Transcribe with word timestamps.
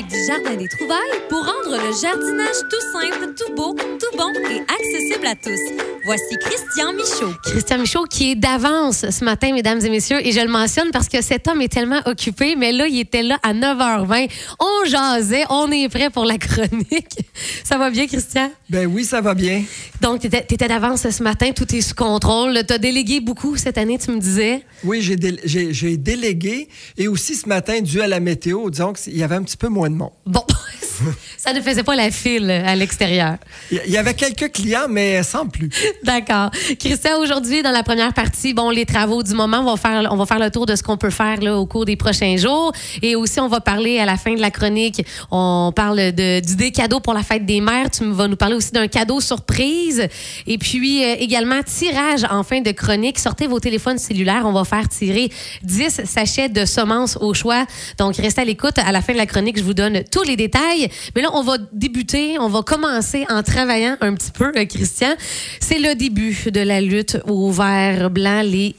du 0.00 0.24
Jardin 0.26 0.54
des 0.54 0.68
Trouvailles 0.68 1.20
pour 1.28 1.44
rendre 1.44 1.76
le 1.76 1.92
jardinage 2.00 2.56
tout 2.70 2.80
simple, 2.92 3.34
tout 3.36 3.54
beau, 3.54 3.74
tout 3.74 4.16
bon 4.16 4.32
et 4.50 4.60
accessible 4.62 5.26
à 5.26 5.34
tous. 5.34 5.60
Voici 6.04 6.36
Christian 6.36 6.92
Michaud. 6.94 7.32
Christian 7.44 7.78
Michaud 7.78 8.04
qui 8.10 8.32
est 8.32 8.34
d'avance 8.34 9.08
ce 9.08 9.24
matin, 9.24 9.52
mesdames 9.52 9.80
et 9.84 9.88
messieurs, 9.88 10.18
et 10.26 10.32
je 10.32 10.40
le 10.40 10.48
mentionne 10.48 10.90
parce 10.92 11.08
que 11.08 11.22
cet 11.22 11.46
homme 11.46 11.60
est 11.60 11.72
tellement 11.72 12.00
occupé, 12.06 12.56
mais 12.56 12.72
là, 12.72 12.88
il 12.88 12.98
était 12.98 13.22
là 13.22 13.38
à 13.44 13.54
9h20. 13.54 14.28
On 14.58 14.84
jasait, 14.84 15.44
on 15.48 15.70
est 15.70 15.88
prêt 15.88 16.10
pour 16.10 16.24
la 16.24 16.38
chronique. 16.38 17.18
Ça 17.64 17.78
va 17.78 17.90
bien, 17.90 18.08
Christian? 18.08 18.50
Ben 18.68 18.86
oui, 18.86 19.04
ça 19.04 19.20
va 19.20 19.34
bien. 19.34 19.62
Donc, 20.00 20.20
tu 20.20 20.26
étais, 20.26 20.68
d'avance 20.68 21.08
ce 21.08 21.22
matin, 21.22 21.52
tout 21.52 21.72
est 21.74 21.80
sous 21.80 21.94
contrôle. 21.94 22.58
Tu 22.66 22.72
as 22.72 22.78
délégué 22.78 23.20
beaucoup 23.20 23.56
cette 23.56 23.78
année, 23.78 23.98
tu 23.98 24.10
me 24.10 24.18
disais? 24.18 24.62
Oui, 24.82 25.00
j'ai 25.02 25.96
délégué 25.96 26.68
et 26.98 27.06
aussi 27.06 27.36
ce 27.36 27.48
matin, 27.48 27.80
dû 27.80 28.00
à 28.00 28.08
la 28.08 28.18
météo, 28.18 28.68
disons 28.70 28.92
qu'il 28.92 29.16
y 29.16 29.22
avait 29.22 29.36
un 29.36 29.42
petit 29.42 29.56
peu 29.56 29.68
moins 29.68 29.88
de 29.88 29.94
monde. 29.94 30.12
Bon, 30.26 30.44
ça 31.36 31.52
ne 31.52 31.60
faisait 31.60 31.82
pas 31.82 31.94
la 31.94 32.10
file 32.10 32.50
à 32.50 32.74
l'extérieur. 32.74 33.36
Il 33.70 33.90
y 33.90 33.96
avait 33.96 34.14
quelques 34.14 34.52
clients, 34.52 34.86
mais 34.88 35.22
sans 35.22 35.46
plus. 35.46 35.70
D'accord. 36.04 36.50
Christian, 36.78 37.18
aujourd'hui, 37.20 37.62
dans 37.62 37.70
la 37.70 37.82
première 37.82 38.12
partie, 38.12 38.54
bon, 38.54 38.70
les 38.70 38.86
travaux 38.86 39.22
du 39.22 39.34
moment, 39.34 39.60
on 39.60 39.74
va 39.74 39.76
faire, 39.76 40.08
on 40.10 40.16
va 40.16 40.26
faire 40.26 40.38
le 40.38 40.50
tour 40.50 40.66
de 40.66 40.76
ce 40.76 40.82
qu'on 40.82 40.96
peut 40.96 41.10
faire 41.10 41.38
au 41.56 41.66
cours 41.66 41.84
des 41.84 41.96
prochains 41.96 42.36
jours. 42.36 42.72
Et 43.02 43.16
aussi, 43.16 43.40
on 43.40 43.48
va 43.48 43.60
parler 43.60 43.98
à 43.98 44.04
la 44.04 44.16
fin 44.16 44.34
de 44.34 44.40
la 44.40 44.50
chronique, 44.50 45.04
on 45.30 45.72
parle 45.74 46.12
de, 46.12 46.40
d'idées 46.40 46.70
cadeaux 46.70 47.00
pour 47.00 47.14
la 47.14 47.22
fête 47.22 47.46
des 47.46 47.60
mères. 47.60 47.90
Tu 47.90 48.04
vas 48.10 48.28
nous 48.28 48.36
parler 48.36 48.54
aussi 48.54 48.72
d'un 48.72 48.88
cadeau 48.88 49.20
surprise. 49.20 50.06
Et 50.46 50.58
puis, 50.58 51.04
euh, 51.04 51.16
également, 51.18 51.62
tirage 51.62 52.24
en 52.30 52.42
fin 52.42 52.60
de 52.60 52.70
chronique. 52.72 53.18
Sortez 53.18 53.46
vos 53.46 53.60
téléphones 53.60 53.98
cellulaires. 53.98 54.42
On 54.44 54.52
va 54.52 54.64
faire 54.64 54.88
tirer 54.88 55.30
10 55.62 56.02
sachets 56.04 56.48
de 56.48 56.64
semences 56.64 57.16
au 57.20 57.34
choix. 57.34 57.66
Donc, 57.98 58.16
restez 58.16 58.42
à 58.42 58.44
l'écoute. 58.44 58.78
À 58.78 58.92
la 58.92 59.02
fin 59.02 59.12
de 59.12 59.18
la 59.18 59.26
chronique, 59.26 59.58
je 59.58 59.64
vous 59.64 59.74
donne 59.74 60.02
tous 60.10 60.22
les 60.22 60.36
détails. 60.36 60.88
Mais 61.14 61.22
là, 61.22 61.30
on 61.34 61.42
va 61.42 61.58
débuter, 61.72 62.38
on 62.38 62.48
va 62.48 62.62
commencer 62.62 63.24
en 63.28 63.42
travaillant 63.42 63.96
un 64.00 64.14
petit 64.14 64.30
peu, 64.30 64.52
euh, 64.56 64.64
Christian. 64.64 65.14
C'est 65.60 65.78
le 65.82 65.94
début 65.94 66.50
de 66.50 66.60
la 66.60 66.80
lutte 66.80 67.18
au 67.26 67.50
vert 67.50 68.10
blanc, 68.10 68.42
les 68.42 68.76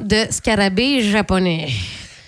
de 0.00 0.30
scarabées 0.30 1.02
japonais. 1.02 1.68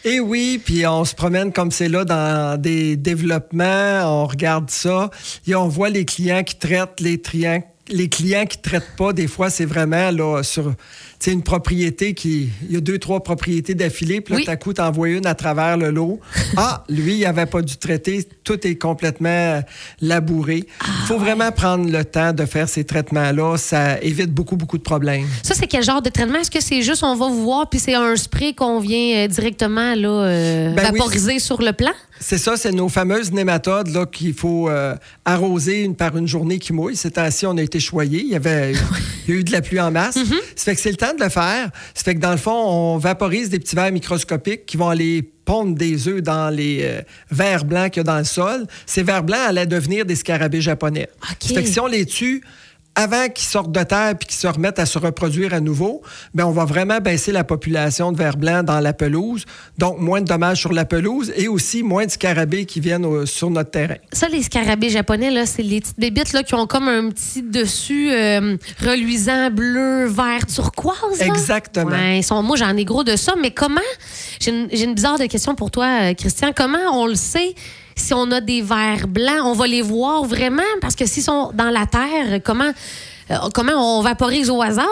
Et 0.04 0.20
oui, 0.20 0.60
puis 0.62 0.86
on 0.86 1.04
se 1.06 1.14
promène 1.14 1.52
comme 1.52 1.70
c'est 1.70 1.88
là 1.88 2.04
dans 2.04 2.60
des 2.60 2.96
développements, 2.96 4.02
on 4.04 4.26
regarde 4.26 4.70
ça 4.70 5.10
et 5.46 5.54
on 5.54 5.68
voit 5.68 5.88
les 5.88 6.04
clients 6.04 6.42
qui 6.42 6.56
traitent 6.56 7.00
les 7.00 7.20
triangles 7.20 7.64
les 7.92 8.08
clients 8.08 8.46
qui 8.46 8.58
ne 8.58 8.62
traitent 8.62 8.96
pas, 8.96 9.12
des 9.12 9.26
fois, 9.26 9.50
c'est 9.50 9.64
vraiment 9.64 10.10
là, 10.10 10.42
sur 10.42 10.72
une 11.26 11.42
propriété 11.42 12.14
qui. 12.14 12.50
Il 12.68 12.74
y 12.74 12.76
a 12.76 12.80
deux, 12.80 12.98
trois 12.98 13.22
propriétés 13.22 13.74
d'affilée, 13.74 14.20
puis 14.20 14.34
là, 14.34 14.40
tout 14.40 14.50
à 14.50 14.56
coup, 14.56 14.72
une 15.04 15.26
à 15.26 15.34
travers 15.34 15.76
le 15.76 15.90
lot. 15.90 16.20
Ah, 16.56 16.84
lui, 16.88 17.14
il 17.14 17.20
n'avait 17.20 17.46
pas 17.46 17.62
dû 17.62 17.76
traiter. 17.76 18.26
Tout 18.44 18.66
est 18.66 18.74
complètement 18.74 19.62
labouré. 20.00 20.66
Il 20.66 21.06
faut 21.06 21.14
ah, 21.14 21.22
vraiment 21.22 21.52
prendre 21.52 21.88
le 21.88 22.04
temps 22.04 22.32
de 22.32 22.44
faire 22.44 22.68
ces 22.68 22.84
traitements-là. 22.84 23.56
Ça 23.56 24.00
évite 24.02 24.32
beaucoup, 24.32 24.56
beaucoup 24.56 24.76
de 24.76 24.82
problèmes. 24.82 25.26
Ça, 25.42 25.54
c'est 25.54 25.68
quel 25.68 25.84
genre 25.84 26.02
de 26.02 26.10
traitement? 26.10 26.38
Est-ce 26.38 26.50
que 26.50 26.60
c'est 26.60 26.82
juste 26.82 27.04
on 27.04 27.14
va 27.14 27.28
vous 27.28 27.42
voir, 27.42 27.68
puis 27.68 27.78
c'est 27.78 27.94
un 27.94 28.16
spray 28.16 28.52
qu'on 28.52 28.80
vient 28.80 29.24
euh, 29.24 29.28
directement 29.28 29.94
là, 29.94 30.08
euh, 30.08 30.74
ben 30.74 30.82
vaporiser 30.82 31.38
sur 31.38 31.62
le 31.62 31.72
plan? 31.72 31.92
C'est 32.22 32.36
ça, 32.36 32.58
c'est 32.58 32.72
nos 32.72 32.90
fameuses 32.90 33.32
nématodes 33.32 33.88
là, 33.88 34.04
qu'il 34.04 34.34
faut 34.34 34.68
euh, 34.68 34.94
arroser 35.24 35.82
une 35.82 35.96
par 35.96 36.16
une 36.18 36.28
journée 36.28 36.58
qui 36.58 36.74
mouille. 36.74 36.94
C'est 36.94 37.16
ainsi 37.16 37.46
on 37.46 37.56
a 37.56 37.62
été 37.62 37.80
choyé. 37.80 38.20
Il 38.20 38.28
y 38.28 38.36
avait 38.36 38.72
il 39.26 39.34
y 39.34 39.36
a 39.36 39.40
eu 39.40 39.44
de 39.44 39.50
la 39.50 39.62
pluie 39.62 39.80
en 39.80 39.90
masse. 39.90 40.16
Mm-hmm. 40.16 40.40
Ça 40.54 40.64
fait 40.64 40.74
que 40.74 40.80
c'est 40.82 40.90
le 40.90 40.96
temps 40.96 41.09
de 41.14 41.22
le 41.22 41.28
faire. 41.28 41.70
Ça 41.94 42.04
fait 42.04 42.14
que 42.14 42.20
dans 42.20 42.30
le 42.30 42.36
fond, 42.36 42.52
on 42.52 42.98
vaporise 42.98 43.50
des 43.50 43.58
petits 43.58 43.76
verres 43.76 43.92
microscopiques 43.92 44.66
qui 44.66 44.76
vont 44.76 44.88
aller 44.88 45.22
pondre 45.44 45.74
des 45.74 46.08
œufs 46.08 46.22
dans 46.22 46.54
les 46.54 46.80
euh, 46.82 47.02
verres 47.30 47.64
blancs 47.64 47.90
qu'il 47.90 48.00
y 48.00 48.00
a 48.00 48.04
dans 48.04 48.18
le 48.18 48.24
sol. 48.24 48.66
Ces 48.86 49.02
verres 49.02 49.24
blancs 49.24 49.40
allaient 49.40 49.66
devenir 49.66 50.04
des 50.04 50.16
scarabées 50.16 50.60
japonais. 50.60 51.08
Ça 51.40 51.54
fait 51.54 51.64
que 51.64 51.68
si 51.68 51.80
on 51.80 51.86
les 51.86 52.06
tue 52.06 52.42
avant 53.00 53.28
qu'ils 53.28 53.48
sortent 53.48 53.72
de 53.72 53.82
terre 53.82 54.14
puis 54.18 54.28
qu'ils 54.28 54.38
se 54.38 54.46
remettent 54.46 54.78
à 54.78 54.86
se 54.86 54.98
reproduire 54.98 55.54
à 55.54 55.60
nouveau, 55.60 56.02
bien, 56.34 56.46
on 56.46 56.50
va 56.50 56.66
vraiment 56.66 56.98
baisser 56.98 57.32
la 57.32 57.44
population 57.44 58.12
de 58.12 58.18
vers 58.18 58.36
blancs 58.36 58.64
dans 58.66 58.80
la 58.80 58.92
pelouse. 58.92 59.46
Donc, 59.78 59.98
moins 59.98 60.20
de 60.20 60.26
dommages 60.26 60.58
sur 60.58 60.72
la 60.72 60.84
pelouse 60.84 61.32
et 61.34 61.48
aussi 61.48 61.82
moins 61.82 62.04
de 62.04 62.10
scarabées 62.10 62.66
qui 62.66 62.80
viennent 62.80 63.26
sur 63.26 63.50
notre 63.50 63.70
terrain. 63.70 63.96
Ça, 64.12 64.28
les 64.28 64.42
scarabées 64.42 64.90
japonais, 64.90 65.30
là, 65.30 65.46
c'est 65.46 65.62
les 65.62 65.80
petites 65.80 65.98
bébites 65.98 66.32
là, 66.32 66.42
qui 66.42 66.54
ont 66.54 66.66
comme 66.66 66.88
un 66.88 67.08
petit 67.08 67.42
dessus 67.42 68.10
euh, 68.12 68.56
reluisant, 68.84 69.50
bleu, 69.50 70.04
vert, 70.06 70.46
turquoise. 70.46 71.20
Exactement. 71.20 71.96
ils 71.96 72.22
sont, 72.22 72.42
moi, 72.42 72.56
j'en 72.56 72.76
ai 72.76 72.84
gros 72.84 73.04
de 73.04 73.16
ça, 73.16 73.34
mais 73.40 73.50
comment, 73.50 73.80
j'ai 74.40 74.50
une, 74.50 74.68
une 74.70 74.94
bizarre 74.94 75.18
de 75.18 75.24
question 75.24 75.54
pour 75.54 75.70
toi, 75.70 75.86
euh, 76.02 76.14
Christian, 76.14 76.52
comment 76.54 77.00
on 77.00 77.06
le 77.06 77.14
sait 77.14 77.54
si 78.00 78.14
on 78.14 78.30
a 78.32 78.40
des 78.40 78.62
vers 78.62 79.06
blancs, 79.06 79.44
on 79.44 79.52
va 79.52 79.66
les 79.66 79.82
voir 79.82 80.24
vraiment? 80.24 80.62
Parce 80.80 80.96
que 80.96 81.06
s'ils 81.06 81.22
sont 81.22 81.50
dans 81.54 81.70
la 81.70 81.86
terre, 81.86 82.40
comment, 82.42 82.72
euh, 83.30 83.36
comment 83.54 83.98
on 83.98 84.02
vaporise 84.02 84.50
au 84.50 84.60
hasard? 84.62 84.88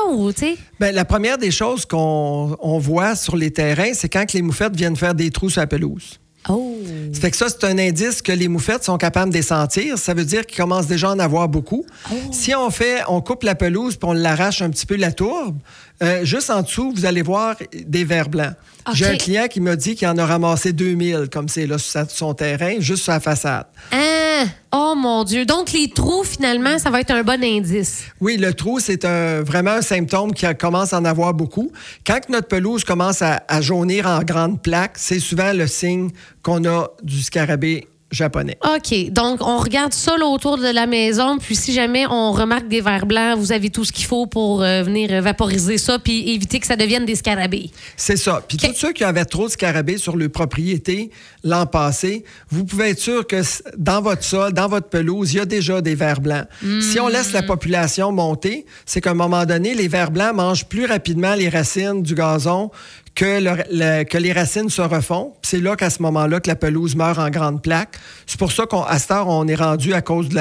Bien, 0.79 0.93
la 0.93 1.05
première 1.05 1.39
des 1.39 1.51
choses 1.51 1.85
qu'on 1.87 2.79
voit 2.79 3.17
sur 3.17 3.37
les 3.37 3.51
terrains, 3.51 3.95
c'est 3.95 4.09
quand 4.09 4.33
les 4.33 4.43
moufettes 4.43 4.77
viennent 4.77 4.97
faire 4.97 5.15
des 5.15 5.31
trous 5.31 5.51
sur 5.51 5.61
la 5.61 5.67
pelouse. 5.67 6.21
Oh. 6.49 6.77
Ça 7.13 7.21
fait 7.21 7.31
que 7.31 7.37
ça, 7.37 7.47
c'est 7.49 7.65
un 7.65 7.79
indice 7.79 8.23
que 8.23 8.33
les 8.33 8.49
moufettes 8.49 8.85
sont 8.85 8.99
capables 8.99 9.31
de 9.31 9.37
les 9.37 9.43
sentir. 9.43 9.99
Ça 9.99 10.15
veut 10.15 10.25
dire 10.25 10.47
qu'ils 10.47 10.57
commencent 10.57 10.87
déjà 10.87 11.11
à 11.11 11.15
en 11.15 11.19
avoir 11.19 11.49
beaucoup. 11.49 11.85
Oh. 12.11 12.15
Si 12.33 12.55
on 12.55 12.71
fait, 12.71 13.03
on 13.09 13.21
coupe 13.21 13.43
la 13.43 13.55
pelouse 13.55 13.97
puis 13.97 14.09
on 14.09 14.13
l'arrache 14.13 14.63
un 14.63 14.71
petit 14.71 14.87
peu 14.87 14.97
la 14.97 15.13
tourbe, 15.13 15.59
euh, 16.03 16.25
juste 16.25 16.51
en 16.51 16.63
dessous, 16.63 16.93
vous 16.95 17.07
allez 17.07 17.23
voir 17.23 17.57
des 17.73 18.05
vers 18.05 18.29
blancs. 18.29 18.55
J'ai 18.95 19.07
un 19.07 19.17
client 19.17 19.49
qui 19.49 19.61
m'a 19.61 19.77
dit 19.77 19.97
qu'il 19.97 20.09
en 20.09 20.17
a 20.17 20.25
ramassé 20.25 20.73
2000, 20.73 21.29
comme 21.31 21.49
c'est 21.49 21.67
là 21.67 21.77
sur 21.77 22.11
son 22.11 22.33
terrain, 22.35 22.77
juste 22.79 23.05
sur 23.05 23.13
la 23.13 23.21
façade. 23.21 23.67
Ah! 23.93 24.28
Oh 24.73 24.95
mon 24.97 25.25
Dieu. 25.25 25.45
Donc, 25.45 25.73
les 25.73 25.89
trous, 25.89 26.25
finalement, 26.25 26.79
ça 26.79 26.91
va 26.91 27.01
être 27.01 27.11
un 27.11 27.23
bon 27.23 27.43
indice. 27.43 28.05
Oui, 28.21 28.37
le 28.37 28.53
trou, 28.53 28.81
c'est 28.81 29.05
vraiment 29.05 29.73
un 29.73 29.83
symptôme 29.83 30.33
qui 30.33 30.47
commence 30.59 30.93
à 30.93 30.99
en 30.99 31.05
avoir 31.05 31.35
beaucoup. 31.35 31.71
Quand 32.07 32.21
notre 32.29 32.49
pelouse 32.49 32.85
commence 32.85 33.23
à, 33.23 33.43
à 33.49 33.61
jaunir 33.61 34.07
en 34.07 34.23
grandes 34.23 34.63
plaques, 34.63 34.97
c'est 34.97 35.21
souvent 35.21 35.53
le 35.53 35.67
signe 35.67 36.11
qu'on 36.43 36.65
a 36.65 36.89
du 37.03 37.23
scarabée 37.23 37.87
japonais. 38.11 38.57
OK. 38.65 39.11
Donc, 39.11 39.41
on 39.43 39.59
regarde 39.59 39.93
ça 39.93 40.15
autour 40.25 40.59
de 40.59 40.69
la 40.69 40.87
maison, 40.87 41.39
puis 41.39 41.55
si 41.55 41.73
jamais 41.73 42.07
on 42.07 42.33
remarque 42.33 42.69
des 42.69 42.81
verres 42.81 43.07
blancs, 43.07 43.39
vous 43.39 43.53
avez 43.53 43.71
tout 43.71 43.85
ce 43.85 43.93
qu'il 43.93 44.07
faut 44.07 44.27
pour 44.27 44.63
euh, 44.63 44.83
venir 44.83 45.23
vaporiser 45.23 45.79
ça, 45.79 45.99
puis 45.99 46.31
éviter 46.31 46.59
que 46.61 46.67
ça 46.67 46.77
devienne 46.77 47.05
des 47.05 47.15
scarabées. 47.15 47.71
C'est 47.97 48.17
ça. 48.17 48.43
Puis 48.47 48.57
tous 48.57 48.75
ceux 48.75 48.93
qui 48.93 49.05
avaient 49.05 49.25
trop 49.25 49.47
de 49.47 49.53
scarabées 49.53 49.99
sur 49.99 50.17
leur 50.17 50.31
propriété 50.31 51.11
l'an 51.45 51.67
passé, 51.67 52.25
vous 52.51 52.65
pouvez 52.65 52.91
être 52.91 52.99
sûr 52.99 53.27
que 53.27 53.41
dans 53.77 54.01
votre 54.01 54.25
sol, 54.25 54.53
dans 54.53 54.69
votre 54.69 54.89
pelouse, 54.89 55.33
il 55.33 55.37
y 55.37 55.41
a 55.41 55.47
déjà 55.47 55.81
des 55.81 55.95
vers 55.95 56.21
blancs. 56.21 56.47
Si 56.81 56.99
on 57.01 57.09
laisse 57.09 57.33
la 57.33 57.43
hmm. 57.43 57.47
population 57.47 58.13
monter, 58.13 58.67
c'est 58.87 59.01
qu'à 59.01 59.11
un 59.11 59.15
moment 59.15 59.45
donné, 59.45 59.75
les 59.75 59.89
vers 59.89 60.11
blancs 60.11 60.35
mangent 60.35 60.67
plus 60.67 60.87
rapidement 60.87 61.35
les 61.35 61.49
racines 61.49 62.03
du 62.03 62.15
gazon 62.15 62.71
que, 63.19 64.05
que 64.05 64.17
les 64.17 64.33
racines 64.33 64.71
se 64.71 64.81
refont. 64.81 65.33
C'est 65.43 65.61
là 65.61 65.75
qu'à 65.75 65.91
ce 65.91 66.01
moment-là 66.03 66.39
que 66.39 66.47
la 66.47 66.55
pelouse 66.55 66.95
meurt 66.95 67.19
en 67.19 67.31
grandes 67.31 67.61
plaques. 67.61 67.97
C'est 68.27 68.39
pour 68.39 68.53
ça 68.53 68.65
qu'à 68.67 68.97
cette 68.99 69.11
heure, 69.11 69.27
on 69.27 69.49
est 69.49 69.57
rendu 69.57 69.93
à 69.93 70.03
cause 70.03 70.29
de 70.29 70.41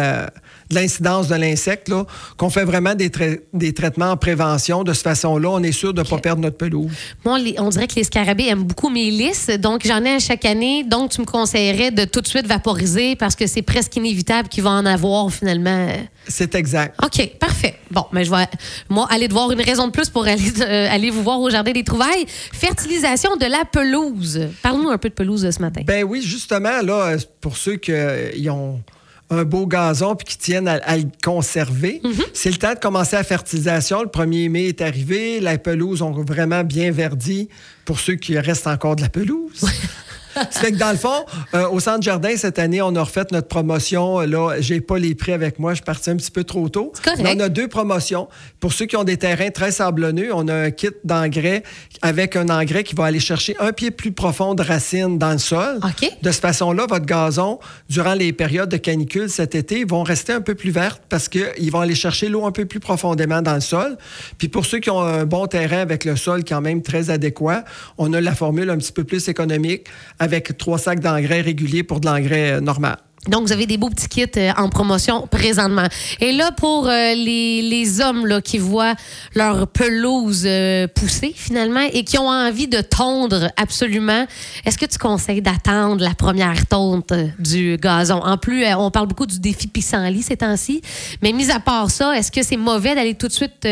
l'incidence 0.70 1.28
de 1.28 1.36
l'insecte, 1.36 1.92
qu'on 2.36 2.50
fait 2.50 2.66
vraiment 2.66 2.94
des, 2.94 3.10
des, 3.54 3.74
traitements 3.74 4.12
en 4.12 4.18
prévention. 4.18 4.84
De 4.84 4.94
cette 4.94 5.04
façon-là, 5.04 5.50
on 5.50 5.64
est 5.64 5.72
sûr 5.72 5.94
de 5.94 6.02
ne 6.02 6.08
pas 6.08 6.18
perdre 6.18 6.42
notre 6.42 6.58
pelouse. 6.58 6.92
Moi, 7.26 7.40
on 7.58 7.70
dirait 7.70 7.88
que 7.88 7.96
les 7.96 8.04
scarabées 8.04 8.48
aiment 8.48 8.64
beaucoup 8.64 8.90
mes 8.90 9.10
lisses, 9.10 9.48
donc 9.48 9.88
j'en 9.88 10.04
ai 10.04 10.16
à 10.16 10.20
chaque 10.20 10.46
année. 10.46 10.84
Donc, 10.84 11.12
tu 11.12 11.22
me 11.22 11.26
conseillerais 11.26 11.92
de 11.92 12.06
tout 12.06 12.22
de 12.22 12.28
suite 12.28 12.46
vaporiser 12.46 13.16
parce 13.16 13.36
que 13.36 13.48
c'est 13.48 13.62
presque 13.62 13.96
inévitable 13.96 14.50
qu'il 14.50 14.64
va 14.64 14.72
en 14.72 14.86
avoir 14.86 15.32
finalement. 15.32 15.88
C'est 16.28 16.54
exact. 16.56 17.00
OK, 17.04 17.38
parfait. 17.40 17.76
Bon, 17.90 18.06
mais 18.12 18.26
je 18.26 18.32
vais, 18.32 18.48
moi, 18.90 19.08
aller 19.10 19.30
devoir 19.30 19.52
une 19.52 19.62
raison 19.62 19.88
de 19.88 19.92
plus 19.92 20.10
pour 20.10 20.26
aller, 20.28 20.62
euh, 20.62 20.88
aller 20.92 21.10
vous 21.10 21.24
voir 21.24 21.40
au 21.40 21.50
Jardin 21.50 21.72
des 21.72 21.86
Trouvailles. 21.86 22.26
Fertilisation 22.68 23.38
de 23.38 23.46
la 23.46 23.64
pelouse. 23.64 24.50
Parle-nous 24.62 24.90
un 24.90 24.98
peu 24.98 25.08
de 25.10 25.14
pelouse 25.14 25.50
ce 25.50 25.62
matin. 25.62 25.82
Ben 25.86 26.04
oui, 26.04 26.22
justement, 26.22 26.82
là, 26.82 27.16
pour 27.40 27.56
ceux 27.56 27.78
qui 27.78 27.94
euh, 27.94 28.52
ont 28.52 28.82
un 29.30 29.44
beau 29.44 29.68
gazon 29.68 30.16
puis 30.16 30.26
qui 30.26 30.38
tiennent 30.38 30.68
à, 30.68 30.98
le 30.98 31.06
conserver. 31.24 32.02
Mhm. 32.04 32.14
C'est 32.34 32.50
le 32.50 32.58
temps 32.58 32.74
de 32.74 32.80
commencer 32.80 33.16
la 33.16 33.24
fertilisation. 33.24 34.02
Le 34.02 34.08
1er 34.08 34.50
mai 34.50 34.68
est 34.68 34.82
arrivé. 34.82 35.40
La 35.40 35.58
pelouse 35.58 36.02
ont 36.02 36.12
vraiment 36.12 36.64
bien 36.64 36.92
verdi 36.92 37.50
pour 37.86 38.00
ceux 38.00 38.16
qui 38.16 38.38
restent 38.38 38.68
encore 38.68 38.96
de 38.96 39.02
la 39.02 39.10
pelouse. 39.10 39.66
C'est 40.52 40.72
que 40.72 40.78
dans 40.78 40.92
le 40.92 40.98
fond, 40.98 41.26
euh, 41.54 41.68
au 41.70 41.80
Centre 41.80 42.02
Jardin, 42.02 42.36
cette 42.36 42.60
année, 42.60 42.82
on 42.82 42.96
a 42.96 43.04
refait 43.04 43.26
notre 43.32 43.48
promotion. 43.48 44.20
Là, 44.20 44.56
j'ai 44.60 44.82
pas 44.82 44.98
les 44.98 45.16
prix 45.16 45.34
avec 45.34 45.60
moi. 45.60 45.72
Je 45.72 45.78
suis 45.78 45.86
parti 45.86 46.10
un 46.10 46.16
petit 46.16 46.32
peu 46.32 46.44
trop 46.44 46.70
tôt. 46.70 46.92
on 47.20 47.40
a 47.40 47.50
deux 47.50 47.68
promotions. 47.68 48.28
Pour 48.60 48.74
ceux 48.74 48.86
qui 48.86 48.96
ont 48.96 49.04
des 49.04 49.18
terrains 49.18 49.50
très 49.50 49.72
sablonneux, 49.72 50.30
on 50.34 50.48
a 50.48 50.54
un 50.54 50.72
kit 50.72 50.90
d'engrais 51.04 51.64
avec 52.02 52.36
un 52.36 52.50
engrais 52.50 52.84
qui 52.84 52.96
va 52.96 53.06
aller 53.06 53.20
chercher 53.20 53.56
un 53.60 53.72
pied 53.72 53.92
plus 53.92 54.12
profond 54.12 54.56
de 54.56 54.64
racines 54.64 55.18
dans 55.18 55.32
le 55.32 55.38
sol. 55.38 55.80
De 56.22 56.32
cette 56.32 56.42
façon-là, 56.42 56.86
votre 56.88 57.06
gazon, 57.06 57.60
durant 57.90 58.14
les 58.14 58.34
périodes 58.34 58.70
de 58.70 58.78
canicule 58.78 59.30
cet 59.30 59.56
été, 59.56 59.84
vont 59.86 60.04
rester 60.04 60.34
un 60.34 60.42
peu 60.42 60.56
plus 60.56 60.72
vertes 60.72 61.02
parce 61.10 61.30
qu'ils 61.30 61.72
vont 61.72 61.80
aller 61.80 61.96
chercher 61.96 62.30
l'eau 62.30 62.46
un 62.46 62.52
peu 62.52 62.66
plus 62.66 62.80
profondément 62.80 63.42
dans 63.42 63.56
le 63.56 63.62
sol. 63.62 63.98
Puis 64.38 64.48
pour 64.48 64.66
ceux 64.66 64.80
qui 64.80 64.90
ont 64.90 65.02
un 65.02 65.26
bon 65.26 65.48
terrain 65.48 65.80
avec 65.80 66.06
le 66.06 66.16
sol 66.16 66.44
quand 66.44 66.62
même 66.62 66.82
très 66.82 67.10
adéquat, 67.10 67.64
on 67.98 68.14
a 68.14 68.22
la 68.22 68.36
formule 68.36 68.70
un 68.70 68.78
petit 68.78 68.92
peu 68.92 69.04
plus 69.04 69.28
économique 69.28 69.88
avec 70.28 70.58
trois 70.58 70.78
sacs 70.78 71.00
d'engrais 71.00 71.42
réguliers 71.42 71.84
pour 71.84 72.00
de 72.00 72.06
l'engrais 72.06 72.52
euh, 72.52 72.62
normal. 72.62 72.98
Donc, 73.28 73.46
vous 73.46 73.52
avez 73.52 73.66
des 73.66 73.78
beaux 73.78 73.90
petits 73.90 74.08
kits 74.08 74.26
euh, 74.38 74.52
en 74.58 74.70
promotion 74.70 75.28
présentement. 75.28 75.88
Et 76.22 76.32
là, 76.32 76.52
pour 76.52 76.88
euh, 76.88 77.14
les, 77.14 77.62
les 77.62 78.00
hommes 78.00 78.26
là, 78.26 78.42
qui 78.42 78.58
voient 78.58 78.96
leur 79.36 79.68
pelouse 79.68 80.44
euh, 80.46 80.88
pousser 80.88 81.34
finalement 81.36 81.86
et 81.92 82.04
qui 82.04 82.18
ont 82.18 82.30
envie 82.30 82.68
de 82.68 82.80
tondre 82.80 83.52
absolument, 83.58 84.26
est-ce 84.66 84.78
que 84.78 84.86
tu 84.86 84.98
conseilles 84.98 85.42
d'attendre 85.42 86.04
la 86.04 86.14
première 86.14 86.66
tonte 86.68 87.14
du 87.40 87.78
gazon? 87.78 88.22
En 88.24 88.38
plus, 88.38 88.66
on 88.78 88.92
parle 88.92 89.08
beaucoup 89.08 89.26
du 89.26 89.40
défi 89.40 89.68
pissenlit 89.68 90.22
ces 90.22 90.38
temps-ci. 90.38 90.82
Mais 91.22 91.34
mis 91.34 91.52
à 91.52 91.60
part 91.60 91.92
ça, 91.92 92.18
est-ce 92.18 92.32
que 92.32 92.44
c'est 92.44 92.58
mauvais 92.58 92.96
d'aller 92.96 93.16
tout 93.16 93.28
de 93.28 93.34
suite 93.34 93.68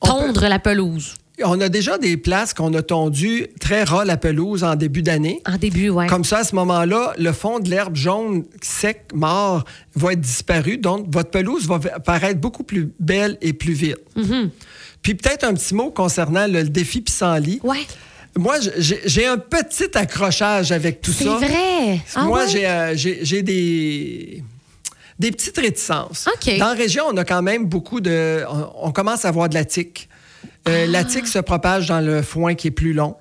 On 0.00 0.06
tondre 0.06 0.46
la 0.46 0.58
pelouse? 0.58 1.14
On 1.44 1.60
a 1.60 1.68
déjà 1.68 1.98
des 1.98 2.16
places 2.16 2.54
qu'on 2.54 2.72
a 2.74 2.82
tondues 2.82 3.46
très 3.60 3.84
ras 3.84 4.04
la 4.04 4.16
pelouse 4.16 4.64
en 4.64 4.74
début 4.76 5.02
d'année. 5.02 5.40
En 5.46 5.56
début, 5.56 5.88
oui. 5.88 6.06
Comme 6.06 6.24
ça, 6.24 6.38
à 6.38 6.44
ce 6.44 6.54
moment-là, 6.56 7.14
le 7.18 7.32
fond 7.32 7.60
de 7.60 7.70
l'herbe 7.70 7.96
jaune 7.96 8.44
sec, 8.60 9.06
mort, 9.14 9.64
va 9.94 10.12
être 10.12 10.20
disparu. 10.20 10.78
Donc, 10.78 11.06
votre 11.08 11.30
pelouse 11.30 11.66
va 11.68 11.78
paraître 11.78 12.40
beaucoup 12.40 12.64
plus 12.64 12.92
belle 12.98 13.38
et 13.40 13.52
plus 13.52 13.72
vite. 13.72 13.98
Mm-hmm. 14.16 14.50
Puis 15.02 15.14
peut-être 15.14 15.44
un 15.44 15.54
petit 15.54 15.74
mot 15.74 15.90
concernant 15.90 16.46
le, 16.46 16.64
défi 16.64 17.00
pissenlit. 17.00 17.60
Ouais. 17.62 17.86
Moi, 18.36 18.56
j'ai 18.78 19.26
un 19.26 19.38
petit 19.38 19.96
accrochage 19.96 20.72
avec 20.72 21.00
tout 21.00 21.12
C'est 21.12 21.24
ça. 21.24 21.36
vrai. 21.36 22.00
Ah 22.14 22.24
Moi, 22.24 22.44
ouais? 22.44 22.48
j'ai 22.94 23.38
euh, 23.38 23.42
des 23.42 24.42
des 25.18 25.32
petites 25.32 25.58
réticences. 25.58 26.28
Dans 26.58 26.68
la 26.68 26.74
région, 26.74 27.04
on 27.08 27.16
a 27.16 27.24
quand 27.24 27.42
même 27.42 27.66
beaucoup 27.66 28.00
de... 28.00 28.44
On, 28.48 28.88
on 28.88 28.92
commence 28.92 29.24
à 29.24 29.28
avoir 29.28 29.48
de 29.48 29.54
la 29.54 29.64
tique. 29.64 30.08
Euh, 30.66 30.84
Ah. 30.84 30.90
La 30.90 31.04
tique 31.04 31.26
se 31.26 31.38
propage 31.38 31.88
dans 31.88 32.00
le 32.00 32.22
foin 32.22 32.54
qui 32.54 32.68
est 32.68 32.72
plus 32.72 32.92
long. 32.92 33.16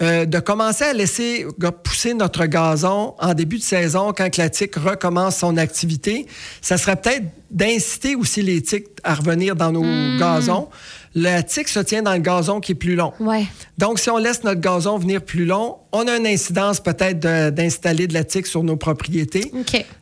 Euh, 0.00 0.26
de 0.26 0.38
commencer 0.38 0.84
à 0.84 0.92
laisser 0.92 1.44
pousser 1.82 2.14
notre 2.14 2.46
gazon 2.46 3.14
en 3.18 3.34
début 3.34 3.58
de 3.58 3.62
saison 3.64 4.12
quand 4.16 4.36
la 4.36 4.48
tique 4.48 4.76
recommence 4.76 5.38
son 5.38 5.56
activité, 5.56 6.26
ça 6.62 6.78
serait 6.78 6.94
peut-être 6.94 7.24
d'inciter 7.50 8.14
aussi 8.14 8.42
les 8.42 8.62
tiques 8.62 8.86
à 9.02 9.14
revenir 9.16 9.56
dans 9.56 9.72
nos 9.72 9.82
Hmm. 9.82 10.16
gazons. 10.18 10.68
La 11.16 11.42
tique 11.42 11.66
se 11.66 11.80
tient 11.80 12.02
dans 12.02 12.12
le 12.12 12.20
gazon 12.20 12.60
qui 12.60 12.72
est 12.72 12.74
plus 12.76 12.94
long. 12.94 13.12
Ouais. 13.18 13.46
Donc, 13.76 13.98
si 13.98 14.08
on 14.08 14.18
laisse 14.18 14.44
notre 14.44 14.60
gazon 14.60 14.98
venir 14.98 15.20
plus 15.20 15.46
long, 15.46 15.78
on 15.90 16.06
a 16.06 16.16
une 16.16 16.28
incidence 16.28 16.78
peut-être 16.78 17.18
d'installer 17.50 18.06
de 18.06 18.14
la 18.14 18.22
tique 18.22 18.46
sur 18.46 18.62
nos 18.62 18.76
propriétés. 18.76 19.50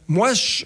Moi, 0.08 0.34
je 0.34 0.64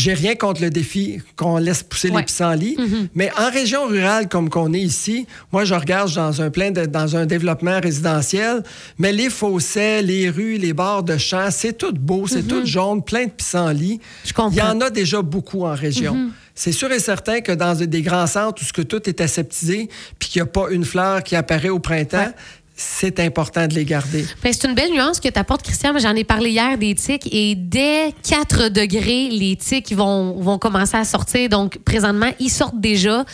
j'ai 0.00 0.14
rien 0.14 0.34
contre 0.34 0.62
le 0.62 0.70
défi 0.70 1.20
qu'on 1.36 1.58
laisse 1.58 1.82
pousser 1.82 2.10
Ouais. 2.10 2.18
les 2.20 2.24
pissenlits, 2.24 2.76
mais 3.14 3.30
en 3.38 3.50
région 3.50 3.86
rurale 3.86 4.28
comme 4.28 4.48
qu'on 4.48 4.72
est 4.72 4.80
ici, 4.80 5.26
moi 5.52 5.64
je 5.64 5.74
regarde 5.74 6.12
dans 6.14 6.40
un 6.40 6.50
plein 6.50 6.70
de- 6.70 6.86
dans 6.86 7.16
un 7.16 7.26
développement 7.26 7.78
résidentiel, 7.80 8.62
mais 8.98 9.12
les 9.12 9.30
fossés, 9.30 10.02
les 10.02 10.30
rues, 10.30 10.56
les 10.56 10.72
bords 10.72 11.02
de 11.02 11.16
champs, 11.18 11.50
c'est 11.50 11.76
tout 11.76 11.92
beau, 11.92 12.26
c'est 12.26 12.42
tout 12.46 12.64
jaune, 12.64 13.02
plein 13.02 13.24
de 13.26 13.30
pissenlits. 13.30 14.00
Je 14.24 14.32
comprends. 14.32 14.50
Il 14.52 14.58
y 14.58 14.62
en 14.62 14.80
a 14.80 14.90
déjà 14.90 15.20
beaucoup 15.22 15.64
en 15.66 15.74
région. 15.74 16.30
C'est 16.54 16.72
sûr 16.72 16.90
et 16.92 16.98
certain 16.98 17.40
que 17.40 17.52
dans 17.52 17.74
des 17.74 18.02
grands 18.02 18.26
centres 18.26 18.60
où 18.60 18.64
ce 18.66 18.72
que 18.72 18.82
tout 18.82 19.08
est 19.08 19.20
aseptisé, 19.22 19.88
puis 20.18 20.28
qu'il 20.28 20.42
n'y 20.42 20.48
a 20.48 20.50
pas 20.50 20.66
une 20.70 20.84
fleur 20.84 21.22
qui 21.22 21.34
apparaît 21.36 21.70
au 21.70 21.78
printemps, 21.78 22.18
Ouais. 22.18 22.34
C'est 22.80 23.20
important 23.20 23.66
de 23.66 23.74
les 23.74 23.84
garder. 23.84 24.24
Ben, 24.42 24.52
c'est 24.52 24.66
une 24.66 24.74
belle 24.74 24.90
nuance 24.90 25.20
que 25.20 25.28
tu 25.28 25.38
apportes, 25.38 25.62
Christian. 25.62 25.92
J'en 25.98 26.14
ai 26.14 26.24
parlé 26.24 26.50
hier 26.50 26.78
des 26.78 26.94
tiques 26.94 27.28
et 27.30 27.54
dès 27.54 28.14
4 28.28 28.68
degrés, 28.68 29.28
les 29.28 29.56
tiques 29.56 29.92
vont, 29.92 30.40
vont 30.40 30.58
commencer 30.58 30.96
à 30.96 31.04
sortir. 31.04 31.50
Donc, 31.50 31.78
présentement, 31.84 32.30
ils 32.38 32.48
sortent 32.48 32.80
déjà. 32.80 33.24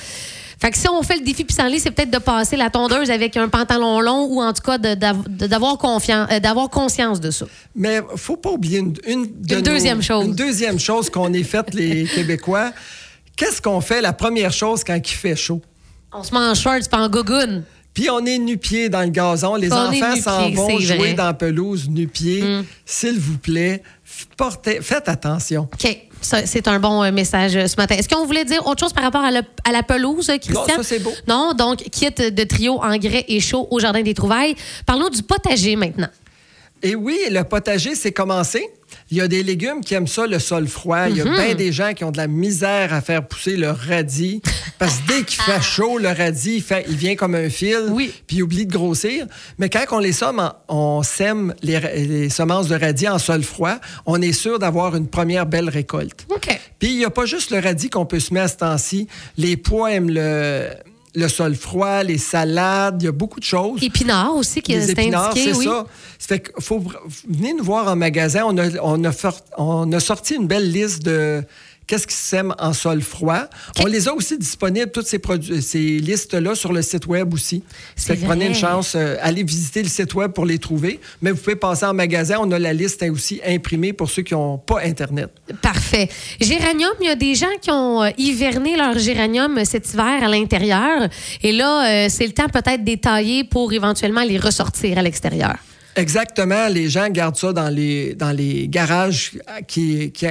Fait 0.58 0.70
que 0.70 0.76
si 0.78 0.88
on 0.88 1.00
fait 1.02 1.19
le 1.19 1.25
défi 1.25 1.44
pissenlit, 1.44 1.78
c'est 1.78 1.93
peut-être 1.93 2.10
de 2.10 2.19
passer 2.19 2.56
la 2.56 2.70
tondeuse 2.70 3.10
avec 3.10 3.37
un 3.37 3.48
pantalon 3.48 4.00
long 4.00 4.25
ou 4.25 4.43
en 4.43 4.52
tout 4.52 4.62
cas 4.62 4.78
d'avoir 4.78 5.78
confiance, 5.78 6.28
euh, 6.32 6.40
d'avoir 6.40 6.69
conscience 6.69 7.20
de 7.20 7.31
ça. 7.31 7.46
Mais 7.75 8.00
faut 8.16 8.37
pas 8.38 8.50
oublier 8.50 8.78
une, 8.78 8.94
une, 9.06 9.26
de 9.43 9.56
Une 9.56 9.62
deuxième 9.62 10.02
chose. 10.02 10.25
Une 10.25 10.34
deuxième 10.34 10.81
chose 10.81 11.08
qu'on 11.08 11.32
ait 11.32 11.44
faite, 11.44 11.72
les 11.72 12.04
Québécois. 12.14 12.72
Qu'est-ce 13.37 13.62
qu'on 13.62 13.81
fait 13.81 14.00
la 14.00 14.12
première 14.12 14.52
chose 14.52 14.82
quand 14.82 14.96
il 14.96 15.14
fait 15.14 15.37
chaud? 15.37 15.60
On 16.12 16.22
se 16.22 16.32
met 16.32 16.40
en 16.40 16.54
shorts 16.54 16.88
pas 16.90 16.98
en 16.98 17.08
gogoune. 17.08 17.62
Puis 17.96 18.10
on 18.10 18.26
est 18.26 18.37
nu-pied 18.37 18.90
dans 18.90 19.00
le 19.00 19.08
gazon. 19.08 19.54
Les 19.54 19.72
On 19.72 19.76
enfants 19.76 19.90
nu-pieds, 19.90 20.20
s'en 20.20 20.50
vont 20.50 20.78
jouer 20.78 20.96
vrai. 20.98 21.12
Mm. 21.14 21.16
dans 21.16 21.25
la 21.25 21.32
pelouse 21.34 21.88
nu-pied. 21.88 22.44
S'il 22.84 23.19
vous 23.19 23.38
plaît, 23.38 23.82
portez, 24.37 24.82
faites 24.82 25.08
attention. 25.08 25.62
OK. 25.72 25.98
C'est 26.20 26.69
un 26.69 26.78
bon 26.78 27.02
euh, 27.04 27.10
message 27.10 27.56
euh, 27.56 27.66
ce 27.66 27.76
matin. 27.76 27.94
Est-ce 27.94 28.08
qu'on 28.08 28.26
voulait 28.26 28.44
dire 28.44 28.66
autre 28.66 28.81
chose 28.81 28.93
par 28.93 29.02
rapport 29.04 29.22
à, 29.22 29.31
la- 29.31 29.43
à 29.64 29.72
la 29.72 29.82
pelouse, 29.82 30.28
euh, 30.28 30.37
Christian? 30.37 30.76
ça, 30.76 30.82
c'est 30.82 30.98
beau. 30.98 31.12
Non, 31.26 31.52
donc, 31.54 31.78
kit 31.90 32.10
de 32.10 32.44
trio 32.44 32.75
engrais 32.82 33.25
et 33.28 33.40
chaud 33.40 33.66
au 33.70 33.78
Jardin 33.81 34.02
des 34.02 34.12
Trouvailles. 34.14 34.56
Parlons 34.84 35.08
du 35.08 35.22
potager 35.22 35.75
maintenant. 35.76 36.08
Et 36.82 36.94
oui, 36.94 37.19
le 37.31 37.43
potager, 37.43 37.94
c'est 37.94 38.12
commencé. 38.12 38.69
Il 39.11 39.17
y 39.17 39.20
a 39.20 39.28
des 39.28 39.43
légumes 39.43 39.81
qui 39.82 39.94
aiment 39.94 40.06
ça, 40.06 40.26
le 40.26 40.38
sol 40.38 40.69
froid. 40.69 41.08
Il 41.08 41.17
y 41.17 41.20
a 41.20 41.25
bien 41.25 41.55
des 41.55 41.73
gens 41.73 41.93
qui 41.94 42.05
ont 42.05 42.11
de 42.11 42.17
la 42.17 42.26
misère 42.28 42.93
à 42.93 43.00
faire 43.00 43.26
pousser 43.26 43.56
le 43.56 43.70
radis. 43.70 44.43
Parce 44.78 44.99
que 44.99 45.08
dès 45.08 45.23
qu'il 45.25 45.40
fait 45.43 45.61
chaud, 45.62 45.99
le 45.99 46.08
radis, 46.08 46.56
il, 46.56 46.62
fait- 46.62 46.84
il 46.88 46.96
vient 46.96 47.17
comme 47.17 47.34
un 47.34 47.49
fil. 47.49 47.87
Oui. 47.90 48.12
Puis 48.26 48.37
il 48.37 48.43
oublie 48.43 48.67
de 48.67 48.73
grossir. 48.73 49.26
Mais 49.58 49.69
quand 49.70 49.84
on 49.90 49.99
les 49.99 50.12
somme, 50.12 50.52
on 50.69 51.02
sème 51.02 51.55
les, 51.62 52.28
semences 52.31 52.69
de 52.69 52.76
radis 52.76 53.08
en 53.08 53.19
sol 53.19 53.43
froid, 53.43 53.76
on 54.05 54.20
est 54.20 54.32
sûr 54.32 54.58
d'avoir 54.58 54.94
une 54.96 55.08
première 55.08 55.46
belle 55.46 55.69
récolte. 55.69 56.26
Puis 56.79 56.90
il 56.90 56.96
n'y 56.99 57.05
a 57.05 57.11
pas 57.11 57.26
juste 57.26 57.50
le 57.50 57.58
radis 57.58 57.90
qu'on 57.90 58.06
peut 58.06 58.20
semer 58.20 58.40
à 58.40 58.49
ce 58.49 58.56
temps-ci. 58.58 59.08
Les 59.38 59.56
pois 59.56 59.93
aiment 59.93 60.11
le, 60.11 60.69
le 61.17 61.29
sol 61.29 61.55
froid, 61.57 62.03
les 62.03 62.19
salades, 62.19 63.03
il 63.03 63.07
y 63.07 63.09
a 63.09 63.13
beaucoup 63.13 63.41
de 63.41 63.45
choses. 63.45 63.83
Épinards 63.83 64.37
aussi, 64.37 64.61
qui 64.61 64.75
est 64.75 64.91
épinards, 64.91 65.31
indiqué, 65.31 65.53
c'est 65.53 65.59
oui. 65.59 65.65
ça. 65.65 65.87
Ça 66.19 66.27
fait 66.29 66.41
que 66.41 66.53
faut 66.61 66.83
venez 67.29 67.55
nous 67.55 67.65
voir 67.65 67.89
en 67.89 67.97
magasin. 67.97 68.43
On 68.47 68.57
a, 68.59 68.69
on 68.83 69.03
a, 69.03 69.13
for- 69.13 69.41
on 69.57 69.91
a 69.93 70.01
sorti 70.01 70.35
une 70.35 70.47
belle 70.47 70.71
liste 70.71 71.03
de 71.03 71.43
qu'est-ce 71.87 72.06
qui 72.06 72.15
sème 72.15 72.55
en 72.59 72.73
sol 72.73 73.00
froid? 73.03 73.44
On 73.81 73.87
les 73.87 74.09
a 74.09 74.15
aussi 74.15 74.37
disponibles, 74.38 74.91
toutes 74.91 75.06
ces, 75.06 75.21
ces 75.61 75.99
listes-là, 75.99 76.55
sur 76.55 76.73
le 76.73 76.83
site 76.83 77.06
web 77.06 77.33
aussi. 77.33 77.62
Fait 77.97 78.17
que 78.17 78.25
prenez 78.25 78.47
une 78.47 78.55
chance, 78.55 78.94
euh, 78.97 79.17
allez 79.21 79.43
visiter 79.43 79.83
le 79.83 79.88
site 79.88 80.15
web 80.15 80.33
pour 80.33 80.47
les 80.47 80.59
trouver. 80.59 81.00
Mais 81.23 81.31
vous 81.31 81.38
pouvez 81.38 81.56
passer 81.56 81.87
en 81.87 81.94
magasin. 81.94 82.37
On 82.41 82.50
a 82.53 82.59
la 82.59 82.73
liste 82.73 83.05
aussi 83.11 83.41
imprimée 83.47 83.93
pour 83.93 84.11
ceux 84.11 84.23
qui 84.23 84.35
n'ont 84.35 84.59
pas 84.59 84.81
Internet. 84.83 85.31
Parfait. 85.62 86.09
Géranium, 86.41 86.93
il 87.00 87.06
y 87.06 87.11
a 87.11 87.15
des 87.15 87.35
gens 87.35 87.47
qui 87.61 87.71
ont 87.71 88.03
euh, 88.03 88.11
hiverné 88.19 88.77
leur 88.77 88.99
géranium 88.99 89.59
euh, 89.59 89.65
cet 89.65 89.93
hiver 89.93 90.23
à 90.23 90.29
l'intérieur. 90.29 91.09
Et 91.43 91.53
là, 91.53 92.06
euh, 92.06 92.09
c'est 92.11 92.27
le 92.27 92.32
temps 92.32 92.49
peut-être 92.49 92.82
d'étailler 92.85 93.44
pour 93.44 93.73
éventuellement 93.73 94.23
les 94.25 94.39
ressortir 94.39 94.99
à 94.99 95.03
l'extérieur. 95.03 95.56
Exactement. 95.94 96.69
Les 96.69 96.89
gens 96.91 97.09
gardent 97.09 97.37
ça 97.37 97.53
dans 97.53 97.69
les, 97.69 98.15
dans 98.15 98.32
les 98.32 98.69
garages 98.69 99.32
qui, 99.67 100.12
qui- 100.12 100.27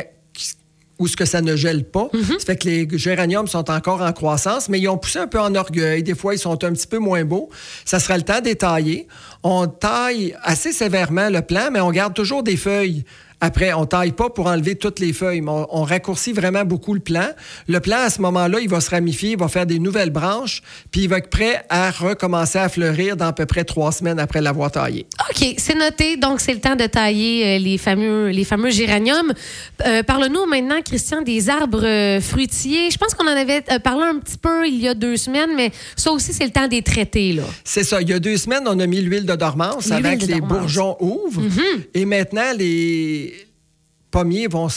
où 1.00 1.08
ce 1.08 1.16
que 1.18 1.26
ça 1.26 1.42
ne 1.42 1.56
gèle 1.56 1.84
pas. 1.84 2.10
Ça 2.40 2.46
fait 2.46 2.56
que 2.56 2.68
les 2.68 2.88
géraniums 2.98 3.48
sont 3.48 3.70
encore 3.70 4.02
en 4.02 4.14
croissance, 4.14 4.70
mais 4.70 4.80
ils 4.80 4.88
ont 4.88 4.98
poussé 4.98 5.20
un 5.20 5.28
peu 5.28 5.40
en 5.40 5.54
orgueil. 5.56 6.04
Des 6.04 6.16
fois, 6.16 6.34
ils 6.36 6.40
sont 6.40 6.64
un 6.64 6.72
petit 6.72 6.88
peu 6.88 7.00
moins 7.00 7.26
beaux. 7.26 7.50
Ça 7.84 8.00
sera 8.00 8.18
le 8.18 8.24
temps 8.24 8.42
d'étailler. 8.42 9.08
On 9.44 9.68
taille 9.68 10.36
assez 10.42 10.72
sévèrement 10.72 11.30
le 11.30 11.42
plant, 11.42 11.70
mais 11.72 11.82
on 11.82 11.92
garde 11.92 12.14
toujours 12.14 12.44
des 12.44 12.58
feuilles. 12.58 13.04
Après, 13.42 13.74
on 13.74 13.86
taille 13.86 14.12
pas 14.12 14.30
pour 14.30 14.48
enlever 14.48 14.76
toutes 14.76 15.00
les 15.00 15.14
feuilles, 15.14 15.42
mais 15.42 15.52
on, 15.52 15.68
on 15.72 15.84
raccourcit 15.84 16.34
vraiment 16.34 16.64
beaucoup 16.66 16.94
le 16.94 17.00
plant. 17.00 17.30
Le 17.68 17.80
plant, 17.80 18.00
à 18.00 18.10
ce 18.10 18.22
moment-là, 18.22 18.60
il 18.62 18.70
va 18.70 18.82
se 18.82 18.90
ramifier, 18.90 19.32
il 19.32 19.38
va 19.38 19.48
faire 19.48 19.66
des 19.66 19.80
nouvelles 19.80 20.10
branches, 20.10 20.62
puis 20.92 21.02
il 21.02 21.10
va 21.10 21.18
être 21.18 21.30
prêt 21.30 21.66
à 21.70 21.92
recommencer 21.92 22.58
à 22.60 22.70
fleurir 22.70 23.18
dans 23.18 23.28
à 23.28 23.34
peu 23.34 23.46
près 23.46 23.64
trois 23.64 23.92
semaines 23.92 24.20
après 24.20 24.42
l'avoir 24.42 24.72
taillé. 24.72 25.06
OK, 25.30 25.56
c'est 25.58 25.76
noté. 25.76 26.18
Donc, 26.18 26.40
c'est 26.40 26.54
le 26.54 26.60
temps 26.60 26.76
de 26.76 26.86
tailler 26.86 27.56
euh, 27.56 27.60
les 27.60 27.78
fameux, 27.78 28.30
les 28.30 28.44
fameux 28.46 28.70
géraniums. 28.70 29.34
Euh, 29.86 30.04
Parle-nous 30.04 30.46
maintenant, 30.46 30.82
Christian, 30.84 31.22
des 31.22 31.50
arbres 31.50 31.86
euh, 31.86 32.22
fruitiers. 32.22 32.90
Je 32.92 32.98
pense 32.98 33.14
qu'on 33.14 33.26
en 33.28 33.36
avait 33.36 33.62
parlé 33.84 34.04
un 34.04 34.20
petit 34.20 34.38
peu 34.38 34.68
il 34.68 34.80
y 34.80 34.88
a 34.88 34.94
deux 34.94 35.18
semaines, 35.18 35.52
mais 35.56 35.72
ça 35.96 36.12
aussi, 36.12 36.34
c'est 36.34 36.46
le 36.46 36.52
temps 36.52 36.68
des 36.68 36.82
traités, 36.82 37.34
là. 37.34 37.44
C'est 37.64 37.84
ça. 37.84 38.02
Il 38.02 38.10
y 38.10 38.14
a 38.14 38.20
deux 38.20 38.38
semaines, 38.38 38.64
on 38.68 38.80
a 38.80 38.88
mis 38.88 39.02
l'huile 39.02 39.26
de 39.26 39.36
dormance 39.36 39.92
avant 39.92 40.16
que 40.18 40.26
les 40.26 40.40
dormance. 40.40 40.60
bourgeons 40.60 40.98
ouvrent. 41.00 41.42
Et 41.94 42.06
maintenant, 42.06 42.54
les 42.58 43.25
pommiers 44.16 44.48
vont 44.48 44.70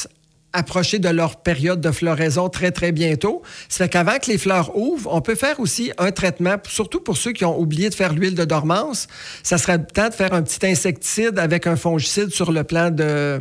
approcher 0.52 0.98
de 0.98 1.08
leur 1.08 1.36
période 1.36 1.80
de 1.80 1.92
floraison 1.92 2.48
très, 2.48 2.72
très 2.72 2.90
bientôt. 2.90 3.42
Ça 3.68 3.84
fait 3.84 3.88
qu'avant 3.88 4.18
que 4.18 4.32
les 4.32 4.36
fleurs 4.36 4.76
ouvrent, 4.76 5.14
on 5.14 5.20
peut 5.20 5.36
faire 5.36 5.60
aussi 5.60 5.92
un 5.96 6.10
traitement, 6.10 6.56
surtout 6.68 6.98
pour 6.98 7.16
ceux 7.16 7.30
qui 7.30 7.44
ont 7.44 7.56
oublié 7.56 7.88
de 7.88 7.94
faire 7.94 8.12
l'huile 8.14 8.34
de 8.34 8.44
dormance. 8.44 9.06
Ça 9.44 9.56
serait 9.56 9.78
le 9.78 9.86
temps 9.86 10.08
de 10.08 10.14
faire 10.14 10.34
un 10.34 10.42
petit 10.42 10.66
insecticide 10.66 11.38
avec 11.38 11.68
un 11.68 11.76
fongicide 11.76 12.30
sur 12.30 12.50
le 12.50 12.64
plan 12.64 12.90
de 12.90 13.40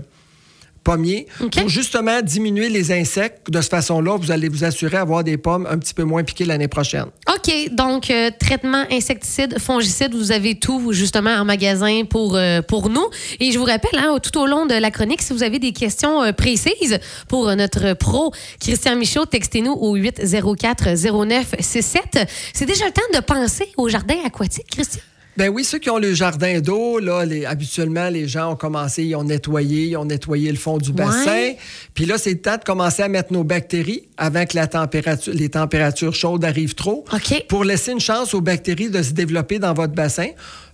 pour 0.88 1.70
justement 1.70 2.22
diminuer 2.22 2.70
les 2.70 2.91
insectes. 2.91 3.51
De 3.51 3.62
cette 3.62 3.72
façon-là, 3.72 4.17
vous 4.17 4.32
allez 4.32 4.50
vous 4.50 4.63
assurer 4.63 4.98
d'avoir 4.98 5.24
des 5.24 5.38
pommes 5.38 5.67
un 5.70 5.77
petit 5.77 5.94
peu 5.94 6.03
moins 6.03 6.24
piquées 6.24 6.46
l'année 6.46 6.67
prochaine. 6.67 7.06
OK, 7.27 7.70
donc 7.72 8.10
euh, 8.10 8.32
traitement 8.39 8.84
insecticide, 8.91 9.60
fongicide, 9.60 10.15
vous 10.15 10.32
avez 10.32 10.56
tout 10.56 10.94
justement 10.94 11.29
en 11.32 11.46
magasin 11.46 12.03
pour, 12.10 12.36
euh, 12.36 12.62
pour 12.62 12.89
nous. 12.89 13.06
Et 13.39 13.51
je 13.51 13.60
vous 13.60 13.65
rappelle, 13.65 14.00
hein, 14.00 14.17
tout 14.22 14.39
au 14.39 14.48
long 14.48 14.65
de 14.65 14.75
la 14.75 14.91
chronique, 14.91 15.22
si 15.22 15.34
vous 15.34 15.44
avez 15.44 15.60
des 15.60 15.74
questions 15.74 16.24
euh, 16.24 16.32
précises 16.32 17.00
pour 17.27 17.53
notre 17.56 17.94
pro 17.94 18.32
Christian 18.60 18.96
Michaud, 18.96 19.25
textez-nous 19.25 19.74
au 19.74 19.98
804-0967. 19.98 22.27
C'est 22.53 22.65
déjà 22.65 22.86
le 22.86 22.91
temps 22.91 23.01
de 23.13 23.20
penser 23.20 23.67
au 23.77 23.89
jardin 23.89 24.15
aquatique, 24.25 24.67
Christian? 24.72 25.01
Ben 25.38 25.50
oui, 25.50 25.63
ceux 25.63 25.77
qui 25.77 25.89
ont 25.91 26.00
le 26.00 26.13
jardin 26.15 26.60
d'eau, 26.62 26.98
là, 27.00 27.24
les- 27.24 27.46
habituellement, 27.46 28.10
les 28.10 28.27
gens 28.27 28.53
ont 28.53 28.56
commencé, 28.56 29.03
ils 29.03 29.15
ont 29.15 29.24
nettoyé, 29.24 29.86
ils 29.86 29.98
ont 29.98 30.06
nettoyé 30.06 30.51
le 30.51 30.58
fond 30.58 30.77
du 30.79 30.91
bassin. 30.91 31.25
Ouais. 31.32 31.58
Puis 31.94 32.06
là, 32.06 32.17
c'est 32.17 32.32
le 32.32 32.41
temps 32.41 32.58
de 32.58 32.63
commencer 32.63 33.03
à 33.03 33.08
mettre 33.08 33.32
nos 33.32 33.44
bactéries 33.44 34.08
avant 34.17 34.46
que 34.46 34.56
la 34.56 34.65
température, 34.67 35.32
les 35.34 35.50
températures 35.50 36.15
chaudes 36.15 36.44
arrivent 36.44 36.74
trop. 36.75 37.06
OK. 37.13 37.46
Pour 37.48 37.63
laisser 37.63 37.91
une 37.91 38.00
chance 38.00 38.34
aux 38.34 38.41
bactéries 38.41 38.89
de 38.89 39.01
se 39.03 39.12
développer 39.12 39.60
dans 39.60 39.74
votre 39.74 39.94
bassin. 39.94 40.27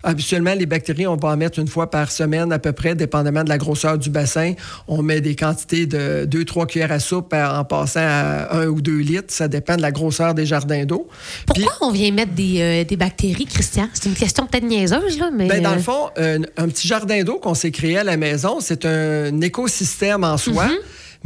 Habituellement, 0.03 0.53
les 0.53 0.65
bactéries, 0.65 1.07
on 1.07 1.15
va 1.15 1.29
en 1.29 1.37
mettre 1.37 1.59
une 1.59 1.67
fois 1.67 1.89
par 1.89 2.11
semaine 2.11 2.51
à 2.51 2.59
peu 2.59 2.73
près, 2.73 2.93
dépendamment 2.95 3.43
de 3.43 3.49
la 3.49 3.57
grosseur 3.57 3.97
du 3.97 4.09
bassin. 4.09 4.53
On 4.87 5.01
met 5.01 5.21
des 5.21 5.35
quantités 5.35 5.85
de 5.85 6.25
2-3 6.25 6.67
cuillères 6.67 6.91
à 6.91 6.99
soupe 6.99 7.33
en 7.33 7.63
passant 7.63 8.01
à 8.03 8.53
1 8.57 8.67
ou 8.67 8.81
2 8.81 8.97
litres. 8.99 9.33
Ça 9.33 9.47
dépend 9.47 9.77
de 9.77 9.81
la 9.81 9.91
grosseur 9.91 10.33
des 10.33 10.45
jardins 10.45 10.85
d'eau. 10.85 11.07
Puis- 11.53 11.63
Pourquoi 11.63 11.87
on 11.87 11.91
vient 11.91 12.11
mettre 12.11 12.33
des, 12.33 12.59
euh, 12.59 12.83
des 12.83 12.97
bactéries, 12.97 13.45
Christian? 13.45 13.87
C'est 13.93 14.09
une 14.09 14.15
question 14.15 14.45
peut-être 14.45 14.65
niaiseuse, 14.65 15.17
là, 15.19 15.29
mais. 15.33 15.47
Ben, 15.47 15.61
dans 15.63 15.71
euh, 15.71 15.75
le 15.75 15.81
fond, 15.81 16.09
un, 16.17 16.41
un 16.57 16.67
petit 16.67 16.87
jardin 16.87 17.23
d'eau 17.23 17.39
qu'on 17.39 17.53
s'est 17.53 17.71
créé 17.71 17.97
à 17.97 18.03
la 18.03 18.17
maison, 18.17 18.57
c'est 18.59 18.85
un 18.85 19.39
écosystème 19.41 20.23
en 20.23 20.37
soi. 20.37 20.65
Mhm. 20.65 20.73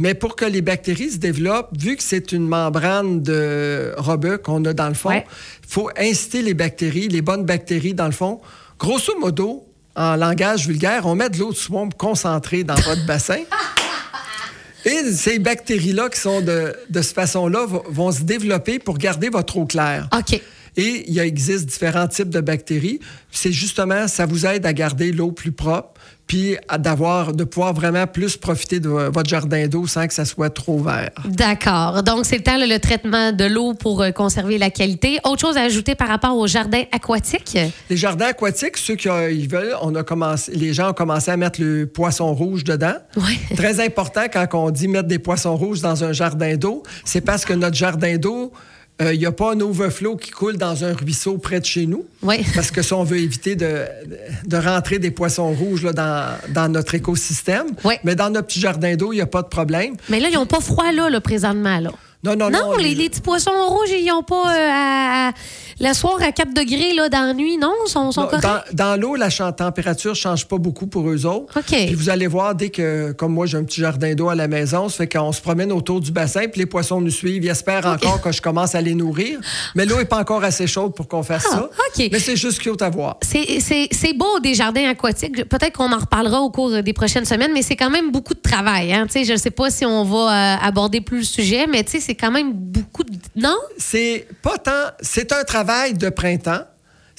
Mais 0.00 0.14
pour 0.14 0.36
que 0.36 0.44
les 0.44 0.62
bactéries 0.62 1.10
se 1.10 1.16
développent, 1.18 1.70
vu 1.76 1.96
que 1.96 2.04
c'est 2.04 2.30
une 2.30 2.46
membrane 2.46 3.20
de 3.20 3.92
robeux 3.96 4.38
qu'on 4.38 4.64
a 4.64 4.72
dans 4.72 4.86
le 4.86 4.94
fond, 4.94 5.10
il 5.10 5.14
Ouais. 5.16 5.26
faut 5.66 5.90
inciter 5.98 6.40
les 6.42 6.54
bactéries, 6.54 7.08
les 7.08 7.20
bonnes 7.20 7.44
bactéries 7.44 7.94
dans 7.94 8.06
le 8.06 8.12
fond. 8.12 8.40
Grosso 8.78 9.18
modo, 9.18 9.64
en 9.96 10.16
langage 10.16 10.66
vulgaire, 10.66 11.04
on 11.06 11.14
met 11.14 11.30
de 11.30 11.38
l'eau 11.38 11.50
de 11.52 11.56
swamp 11.56 11.88
concentrée 11.96 12.62
dans 12.64 12.74
votre 12.76 13.04
bassin. 13.06 13.40
Et 14.84 15.12
ces 15.12 15.38
bactéries-là 15.40 16.08
qui 16.08 16.20
sont 16.20 16.40
de, 16.40 16.74
de 16.88 17.02
cette 17.02 17.14
façon-là 17.14 17.66
vont- 17.66 18.12
se 18.12 18.22
développer 18.22 18.78
pour 18.78 18.96
garder 18.96 19.28
votre 19.28 19.56
eau 19.56 19.66
claire. 19.66 20.08
OK. 20.16 20.40
Et 20.76 21.04
il 21.10 21.18
existe 21.18 21.66
différents 21.66 22.08
types 22.08 22.30
de 22.30 22.40
bactéries. 22.40 23.00
C'est 23.30 23.52
justement, 23.52 24.08
ça 24.08 24.26
vous 24.26 24.46
aide 24.46 24.66
à 24.66 24.72
garder 24.72 25.12
l'eau 25.12 25.32
plus 25.32 25.52
propre, 25.52 25.92
puis 26.26 26.56
d'avoir, 26.78 27.32
de 27.32 27.44
pouvoir 27.44 27.72
vraiment 27.72 28.06
plus 28.06 28.36
profiter 28.36 28.80
de 28.80 28.88
vo- 28.88 29.10
votre 29.10 29.28
jardin 29.30 29.66
d'eau 29.66 29.86
sans 29.86 30.06
que 30.06 30.12
ça 30.12 30.24
soit 30.26 30.50
trop 30.50 30.78
vert. 30.78 31.10
D'accord. 31.24 32.02
Donc, 32.02 32.26
c'est 32.26 32.36
le 32.36 32.42
temps, 32.42 32.58
le 32.58 32.78
traitement 32.78 33.32
de 33.32 33.44
l'eau 33.44 33.72
pour 33.74 34.02
euh, 34.02 34.10
conserver 34.10 34.58
la 34.58 34.70
qualité. 34.70 35.18
Autre 35.24 35.40
chose 35.40 35.56
à 35.56 35.62
ajouter 35.62 35.94
par 35.94 36.08
rapport 36.08 36.36
au 36.36 36.46
jardin 36.46 36.82
aquatique? 36.92 37.56
Les 37.88 37.96
jardins 37.96 38.26
aquatiques, 38.26 38.76
ceux 38.76 38.96
qui 38.96 39.08
euh, 39.08 39.30
ils 39.30 39.48
veulent, 39.48 39.74
on 39.80 39.94
a 39.94 40.02
commencé, 40.02 40.52
les 40.52 40.74
gens 40.74 40.90
ont 40.90 40.94
commencé 40.94 41.30
à 41.30 41.36
mettre 41.38 41.62
le 41.62 41.86
poisson 41.86 42.34
rouge 42.34 42.62
dedans. 42.64 42.96
Oui. 43.16 43.38
Très 43.56 43.80
important 43.84 44.22
quand 44.30 44.46
on 44.52 44.70
dit 44.70 44.88
mettre 44.88 45.08
des 45.08 45.18
poissons 45.18 45.56
rouges 45.56 45.80
dans 45.80 46.04
un 46.04 46.12
jardin 46.12 46.56
d'eau, 46.56 46.82
c'est 47.06 47.22
parce 47.22 47.46
que 47.46 47.54
notre 47.54 47.76
jardin 47.76 48.16
d'eau, 48.18 48.52
euh, 49.00 49.14
il 49.14 49.18
n'y 49.20 49.26
a 49.26 49.32
pas 49.32 49.52
un 49.52 49.60
overflow 49.60 50.16
qui 50.16 50.30
coule 50.30 50.56
dans 50.56 50.84
un 50.84 50.92
ruisseau 50.92 51.38
près 51.38 51.60
de 51.60 51.64
chez 51.64 51.86
nous. 51.86 52.04
Oui. 52.22 52.44
Parce 52.54 52.70
que 52.70 52.82
ça, 52.82 52.96
on 52.96 53.04
veut 53.04 53.18
éviter 53.18 53.54
de, 53.56 53.84
de 54.46 54.56
rentrer 54.56 54.98
des 54.98 55.10
poissons 55.10 55.52
rouges 55.52 55.84
là, 55.84 55.92
dans, 55.92 56.36
dans 56.52 56.68
notre 56.68 56.94
écosystème. 56.94 57.66
Oui. 57.84 57.94
Mais 58.04 58.14
dans 58.16 58.30
notre 58.30 58.48
petit 58.48 58.60
jardin 58.60 58.96
d'eau, 58.96 59.12
il 59.12 59.16
n'y 59.16 59.22
a 59.22 59.26
pas 59.26 59.42
de 59.42 59.48
problème. 59.48 59.94
Mais 60.08 60.18
là, 60.20 60.28
ils 60.30 60.34
n'ont 60.34 60.46
pas 60.46 60.60
froid, 60.60 60.90
là, 60.92 61.10
là, 61.10 61.20
présentement, 61.20 61.78
là. 61.78 61.90
Non, 62.24 62.34
non, 62.34 62.50
non. 62.50 62.70
Non, 62.72 62.76
les, 62.76 62.96
les 62.96 63.08
petits 63.08 63.20
poissons 63.20 63.52
rouges, 63.68 63.90
ils 63.90 64.06
n'ont 64.08 64.24
pas 64.24 64.52
euh, 64.52 64.68
à- 64.72 65.32
le 65.80 65.92
soir 65.94 66.18
à 66.22 66.32
4 66.32 66.52
degrés 66.54 66.94
là, 66.94 67.08
dans 67.08 67.22
la 67.22 67.34
nuit, 67.34 67.56
non? 67.56 67.72
Sont, 67.86 68.10
sont 68.12 68.22
Non, 68.22 68.28
dans, 68.42 68.60
dans 68.72 69.00
l'eau, 69.00 69.14
la 69.14 69.28
température 69.52 70.10
ne 70.10 70.16
change 70.16 70.46
pas 70.46 70.58
beaucoup 70.58 70.86
pour 70.86 71.08
eux 71.08 71.24
autres. 71.26 71.58
OK. 71.58 71.64
Puis 71.68 71.94
vous 71.94 72.10
allez 72.10 72.26
voir, 72.26 72.54
dès 72.54 72.70
que, 72.70 73.12
comme 73.12 73.32
moi, 73.32 73.46
j'ai 73.46 73.56
un 73.58 73.64
petit 73.64 73.80
jardin 73.80 74.14
d'eau 74.14 74.28
à 74.28 74.34
la 74.34 74.48
maison, 74.48 74.88
ça 74.88 74.96
fait 74.98 75.08
qu'on 75.08 75.32
se 75.32 75.40
promène 75.40 75.70
autour 75.72 76.00
du 76.00 76.10
bassin, 76.10 76.48
puis 76.48 76.60
les 76.60 76.66
poissons 76.66 77.00
nous 77.00 77.10
suivent. 77.10 77.44
Ils 77.44 77.48
espèrent 77.48 77.86
encore 77.86 78.20
que 78.20 78.32
je 78.32 78.42
commence 78.42 78.74
à 78.74 78.80
les 78.80 78.94
nourrir. 78.94 79.38
Mais 79.74 79.86
l'eau 79.86 79.98
n'est 79.98 80.04
pas 80.04 80.18
encore 80.18 80.42
assez 80.42 80.66
chaude 80.66 80.94
pour 80.94 81.06
qu'on 81.06 81.22
fasse 81.22 81.44
Ah, 81.52 81.54
ça. 81.54 81.62
OK. 81.64 82.08
Mais 82.10 82.18
c'est 82.18 82.36
juste 82.36 82.58
cute 82.60 82.82
à 82.82 82.90
voir. 82.90 83.16
C'est- 83.22 84.08
beau 84.18 84.40
des 84.40 84.54
jardins 84.54 84.88
aquatiques. 84.88 85.48
Peut-être 85.48 85.76
qu'on 85.76 85.92
en 85.92 85.98
reparlera 85.98 86.40
au 86.40 86.50
cours 86.50 86.82
des 86.82 86.92
prochaines 86.92 87.26
semaines, 87.26 87.52
mais 87.52 87.62
c'est 87.62 87.76
quand 87.76 87.90
même 87.90 88.10
beaucoup 88.10 88.34
de 88.34 88.40
travail. 88.40 88.92
Hein? 88.92 89.06
Je 89.14 89.30
ne 89.32 89.36
sais 89.36 89.50
pas 89.52 89.70
si 89.70 89.84
on 89.86 90.02
va 90.02 90.54
euh, 90.56 90.66
aborder 90.66 91.00
plus 91.00 91.18
le 91.18 91.24
sujet, 91.24 91.66
mais 91.70 91.84
c'est 91.86 92.14
quand 92.16 92.30
même 92.32 92.52
beaucoup 92.52 93.04
de. 93.04 93.12
Non? 93.36 93.56
C'est 93.76 94.26
pas 94.42 94.58
tant. 94.58 94.72
C'est 95.00 95.30
un 95.32 95.44
travail 95.44 95.67
de 95.96 96.08
printemps. 96.08 96.62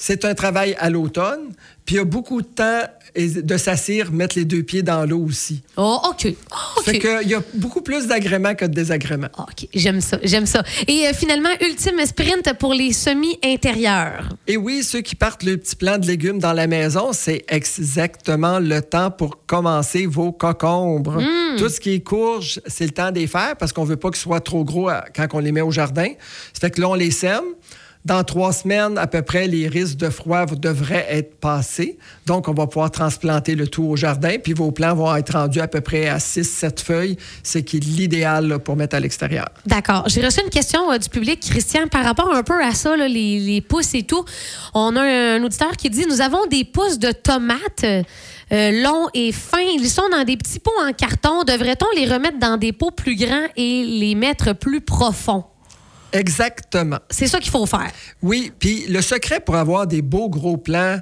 C'est 0.02 0.24
un 0.24 0.34
travail 0.34 0.74
à 0.78 0.88
l'automne. 0.88 1.52
Puis 1.84 1.96
il 1.96 1.98
y 1.98 2.00
a 2.00 2.04
beaucoup 2.04 2.40
de 2.40 2.46
temps 2.46 2.82
de 3.16 3.56
s'assire, 3.58 4.12
mettre 4.12 4.38
les 4.38 4.44
deux 4.46 4.62
pieds 4.62 4.82
dans 4.82 5.04
l'eau 5.04 5.18
aussi. 5.28 5.62
Oh, 5.76 5.98
OK. 6.08 6.26
Oh, 6.52 6.54
OK. 6.78 6.84
Fait 6.84 6.98
qu'il 7.00 7.28
y 7.28 7.34
a 7.34 7.42
beaucoup 7.54 7.82
plus 7.82 8.06
d'agréments 8.06 8.54
que 8.54 8.64
de 8.64 8.72
désagréments. 8.72 9.28
Ah, 9.36 9.42
OK, 9.50 9.68
j'aime 9.74 10.00
ça, 10.00 10.18
j'aime 10.22 10.46
ça. 10.46 10.62
Et 10.86 11.06
euh, 11.08 11.12
finalement, 11.12 11.48
ultime 11.60 11.98
sprint 12.06 12.54
pour 12.58 12.72
les 12.72 12.92
semis 12.92 13.36
intérieurs. 13.44 14.28
Et 14.46 14.56
oui, 14.56 14.84
ceux 14.84 15.00
qui 15.00 15.16
partent 15.16 15.42
le 15.42 15.56
petit 15.58 15.74
plant 15.76 15.98
de 15.98 16.06
légumes 16.06 16.38
dans 16.38 16.52
la 16.52 16.66
maison, 16.68 17.12
c'est 17.12 17.44
exactement 17.48 18.58
le 18.60 18.80
temps 18.80 19.10
pour 19.10 19.44
commencer 19.44 20.06
vos 20.06 20.30
cocombres. 20.32 21.20
Tout 21.58 21.68
ce 21.68 21.80
qui 21.80 21.94
est 21.94 22.00
courge, 22.00 22.60
c'est 22.66 22.84
le 22.84 22.92
temps 22.92 23.10
de 23.10 23.18
les 23.18 23.26
faire 23.26 23.56
parce 23.58 23.72
qu'on 23.72 23.84
veut 23.84 23.96
pas 23.96 24.08
qu'ils 24.10 24.20
soient 24.20 24.40
trop 24.40 24.64
gros 24.64 24.88
à- 24.88 25.04
quand 25.14 25.26
on 25.32 25.40
les 25.40 25.52
met 25.52 25.60
au 25.62 25.72
jardin. 25.72 26.08
Ça 26.54 26.60
fait 26.60 26.70
que 26.70 26.80
là, 26.80 26.88
on 26.88 26.94
les 26.94 27.10
sème. 27.10 27.44
Dans 28.06 28.24
trois 28.24 28.54
semaines, 28.54 28.96
à 28.96 29.06
peu 29.06 29.20
près, 29.20 29.46
les 29.46 29.68
risques 29.68 29.98
de 29.98 30.08
froid 30.08 30.46
devraient 30.46 31.06
être 31.10 31.38
passés. 31.38 31.98
Donc, 32.24 32.48
on 32.48 32.54
va 32.54 32.66
pouvoir 32.66 32.90
transplanter 32.90 33.54
le 33.54 33.68
tout 33.68 33.84
au 33.84 33.94
jardin. 33.96 34.36
Puis 34.42 34.54
vos 34.54 34.70
plants 34.70 34.94
vont 34.94 35.14
être 35.14 35.34
rendus 35.34 35.60
à 35.60 35.68
peu 35.68 35.82
près 35.82 36.08
à 36.08 36.16
6-7 36.16 36.82
feuilles, 36.82 37.16
ce 37.42 37.58
qui 37.58 37.76
est 37.76 37.84
l'idéal 37.84 38.58
pour 38.60 38.76
mettre 38.76 38.96
à 38.96 39.00
l'extérieur. 39.00 39.46
D'accord. 39.66 40.04
J'ai 40.06 40.24
reçu 40.24 40.40
une 40.42 40.48
question 40.48 40.90
euh, 40.90 40.96
du 40.96 41.10
public, 41.10 41.40
Christian, 41.40 41.88
par 41.88 42.04
rapport 42.04 42.34
un 42.34 42.42
peu 42.42 42.62
à 42.62 42.72
ça, 42.72 42.96
les 42.96 43.60
pousses 43.68 43.94
et 43.94 44.04
tout. 44.04 44.24
On 44.72 44.96
a 44.96 45.02
un, 45.02 45.42
auditeur 45.44 45.72
qui 45.76 45.90
dit 45.90 46.06
Nous 46.08 46.22
avons 46.22 46.46
des 46.46 46.64
pousses 46.64 46.98
de 46.98 47.12
tomates. 47.12 47.84
euh, 47.84 48.82
longs 48.82 49.08
et 49.14 49.32
fins. 49.32 49.58
Ils 49.60 49.88
sont 49.88 50.08
dans 50.10 50.24
des 50.24 50.36
petits 50.36 50.58
pots 50.58 50.72
en 50.82 50.92
carton. 50.92 51.44
Devrait-on 51.44 51.86
les 51.96 52.10
remettre 52.10 52.38
dans 52.38 52.56
des 52.56 52.72
pots 52.72 52.90
plus 52.90 53.16
grands 53.16 53.46
et 53.56 53.84
les 53.84 54.14
mettre 54.14 54.54
plus 54.54 54.80
profonds? 54.80 55.44
Exactement. 56.12 56.98
C'est 57.10 57.26
ça 57.26 57.38
qu'il 57.38 57.50
faut 57.50 57.66
faire. 57.66 57.90
Oui, 58.22 58.52
puis 58.58 58.86
le 58.88 59.00
secret 59.00 59.40
pour 59.40 59.56
avoir 59.56 59.86
des 59.86 60.02
beaux 60.02 60.28
gros 60.28 60.56
plants 60.56 60.98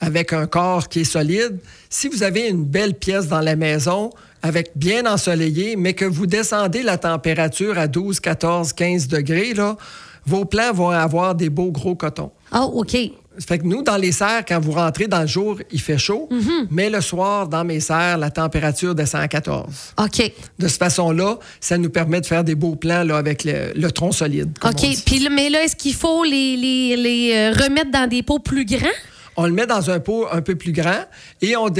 avec 0.00 0.32
un 0.32 0.46
corps 0.46 0.88
qui 0.88 1.00
est 1.00 1.04
solide, 1.04 1.58
si 1.88 2.08
vous 2.08 2.22
avez 2.22 2.48
une 2.48 2.64
belle 2.64 2.94
pièce 2.94 3.28
dans 3.28 3.40
la 3.40 3.56
maison 3.56 4.10
avec 4.42 4.70
bien 4.74 5.04
ensoleillé, 5.04 5.76
mais 5.76 5.92
que 5.92 6.06
vous 6.06 6.26
descendez 6.26 6.82
la 6.82 6.96
température 6.96 7.78
à 7.78 7.86
12, 7.86 8.20
14, 8.20 8.72
15 8.72 9.08
degrés, 9.08 9.52
là, 9.52 9.76
vos 10.24 10.44
plants 10.44 10.72
vont 10.72 10.90
avoir 10.90 11.34
des 11.34 11.50
beaux 11.50 11.70
gros 11.70 11.94
cotons. 11.94 12.30
Oh, 12.54 12.70
OK. 12.76 12.96
Fait 13.38 13.58
que 13.58 13.64
nous, 13.64 13.82
dans 13.82 13.96
les 13.96 14.12
serres, 14.12 14.44
quand 14.46 14.58
vous 14.60 14.72
rentrez 14.72 15.06
dans 15.06 15.20
le 15.20 15.26
jour, 15.26 15.58
il 15.70 15.80
fait 15.80 15.98
chaud, 15.98 16.28
mais 16.70 16.90
le 16.90 17.00
soir, 17.00 17.48
dans 17.48 17.64
mes 17.64 17.80
serres, 17.80 18.18
la 18.18 18.30
température 18.30 18.94
descend 18.94 19.22
à 19.22 19.28
14. 19.28 19.94
OK. 19.98 20.32
De 20.58 20.68
cette 20.68 20.78
façon-là, 20.78 21.38
ça 21.60 21.78
nous 21.78 21.90
permet 21.90 22.20
de 22.20 22.26
faire 22.26 22.42
des 22.42 22.56
beaux 22.56 22.74
plants 22.74 23.04
là, 23.04 23.16
avec 23.16 23.44
le, 23.44 23.72
le 23.74 23.90
tronc 23.92 24.12
solide. 24.12 24.58
OK. 24.64 24.84
Puis, 25.06 25.28
mais 25.30 25.48
là, 25.48 25.62
est-ce 25.64 25.76
qu'il 25.76 25.94
faut 25.94 26.24
les, 26.24 26.56
les, 26.56 26.96
les, 26.96 27.32
euh, 27.34 27.52
remettre 27.52 27.90
dans 27.92 28.08
des 28.08 28.22
pots 28.22 28.40
plus 28.40 28.64
grands? 28.64 28.88
On 29.36 29.46
le 29.46 29.52
met 29.52 29.66
dans 29.66 29.90
un 29.90 30.00
pot 30.00 30.26
un 30.30 30.42
peu 30.42 30.56
plus 30.56 30.72
grand 30.72 31.04
et 31.40 31.56
on, 31.56 31.70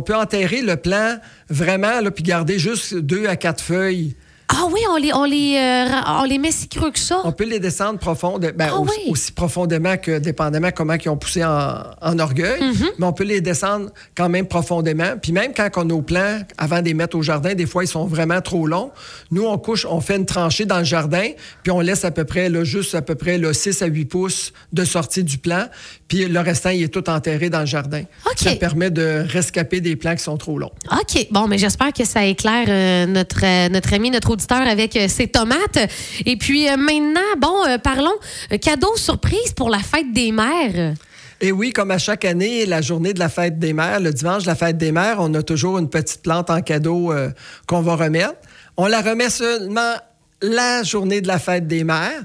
peut 0.00 0.16
enterrer 0.16 0.62
le 0.62 0.76
plant 0.76 1.18
vraiment, 1.48 2.00
là, 2.00 2.10
puis 2.10 2.22
garder 2.22 2.58
juste 2.58 2.94
deux 2.94 3.26
à 3.26 3.36
quatre 3.36 3.62
feuilles. 3.62 4.14
Ah 4.52 4.64
oui, 4.70 4.80
on 4.90 4.96
les, 4.96 5.12
on 5.14 5.24
les, 5.24 5.56
euh, 5.56 6.00
on 6.20 6.24
les 6.24 6.38
met 6.38 6.50
si 6.50 6.66
creux 6.66 6.90
que 6.90 6.98
ça. 6.98 7.20
On 7.24 7.30
peut 7.30 7.44
les 7.44 7.60
descendre 7.60 7.98
profondes, 8.00 8.52
ben, 8.56 8.68
Ah 8.72 8.78
aussi, 8.80 8.92
oui. 9.06 9.10
aussi 9.12 9.32
profondément 9.32 9.96
que 9.96 10.18
dépendamment 10.18 10.70
comment 10.74 10.94
ils 10.94 11.08
ont 11.08 11.16
poussé 11.16 11.44
en, 11.44 11.82
en 12.02 12.18
orgueil, 12.18 12.60
Mm-hmm. 12.60 12.86
mais 12.98 13.06
on 13.06 13.12
peut 13.12 13.24
les 13.24 13.40
descendre 13.40 13.90
quand 14.16 14.28
même 14.28 14.46
profondément. 14.46 15.14
Puis 15.22 15.30
même 15.32 15.52
quand 15.56 15.68
on 15.76 15.80
a 15.82 15.84
nos 15.84 16.02
plants, 16.02 16.40
avant 16.58 16.80
de 16.80 16.86
les 16.86 16.94
mettre 16.94 17.16
au 17.16 17.22
jardin, 17.22 17.54
des 17.54 17.66
fois 17.66 17.84
ils 17.84 17.88
sont 17.88 18.06
vraiment 18.06 18.40
trop 18.40 18.66
longs. 18.66 18.90
Nous, 19.30 19.44
on 19.46 19.56
couche, 19.56 19.86
on 19.88 20.00
fait 20.00 20.16
une 20.16 20.26
tranchée 20.26 20.64
dans 20.66 20.78
le 20.78 20.84
jardin, 20.84 21.28
puis 21.62 21.70
on 21.70 21.80
laisse 21.80 22.04
à 22.04 22.10
peu 22.10 22.24
près, 22.24 22.48
là, 22.48 22.64
juste 22.64 22.94
à 22.96 23.02
peu 23.02 23.14
près 23.14 23.38
là, 23.38 23.52
6 23.52 23.82
à 23.82 23.86
8 23.86 24.04
pouces 24.06 24.52
de 24.72 24.84
sortie 24.84 25.22
du 25.22 25.38
plant, 25.38 25.66
puis 26.08 26.26
le 26.26 26.40
restant, 26.40 26.70
il 26.70 26.82
est 26.82 26.88
tout 26.88 27.08
enterré 27.08 27.50
dans 27.50 27.60
le 27.60 27.66
jardin. 27.66 28.02
OK. 28.26 28.38
Ça 28.38 28.56
permet 28.56 28.90
de 28.90 29.24
rescaper 29.28 29.80
des 29.80 29.94
plants 29.96 30.16
qui 30.16 30.22
sont 30.24 30.36
trop 30.36 30.58
longs. 30.58 30.72
OK. 30.90 31.28
Bon, 31.30 31.46
mais 31.46 31.58
j'espère 31.58 31.92
que 31.92 32.04
ça 32.04 32.24
éclaire 32.24 32.66
euh, 32.68 33.06
notre, 33.06 33.44
euh, 33.44 33.68
notre 33.68 33.92
ami, 33.94 34.10
notre 34.10 34.30
auditeur 34.30 34.39
avec 34.50 34.96
euh, 34.96 35.08
ses 35.08 35.28
tomates. 35.28 35.78
Et 36.26 36.36
puis 36.36 36.68
euh, 36.68 36.76
maintenant, 36.76 37.20
bon, 37.38 37.54
euh, 37.68 37.78
parlons 37.78 38.10
euh, 38.52 38.58
cadeau 38.58 38.96
surprise 38.96 39.52
pour 39.54 39.70
la 39.70 39.78
fête 39.78 40.12
des 40.12 40.32
mères. 40.32 40.94
Et 41.42 41.52
oui, 41.52 41.72
comme 41.72 41.90
à 41.90 41.98
chaque 41.98 42.24
année, 42.26 42.66
la 42.66 42.82
journée 42.82 43.14
de 43.14 43.18
la 43.18 43.30
fête 43.30 43.58
des 43.58 43.72
mères, 43.72 44.00
le 44.00 44.12
dimanche 44.12 44.42
de 44.42 44.48
la 44.48 44.54
fête 44.54 44.76
des 44.76 44.92
mères, 44.92 45.16
on 45.20 45.32
a 45.34 45.42
toujours 45.42 45.78
une 45.78 45.88
petite 45.88 46.22
plante 46.22 46.50
en 46.50 46.60
cadeau 46.60 47.12
euh, 47.12 47.30
qu'on 47.66 47.80
va 47.80 47.96
remettre. 47.96 48.34
On 48.76 48.86
la 48.86 49.00
remet 49.00 49.30
seulement 49.30 49.94
la 50.42 50.82
journée 50.82 51.20
de 51.22 51.28
la 51.28 51.38
fête 51.38 51.66
des 51.66 51.84
mères. 51.84 52.22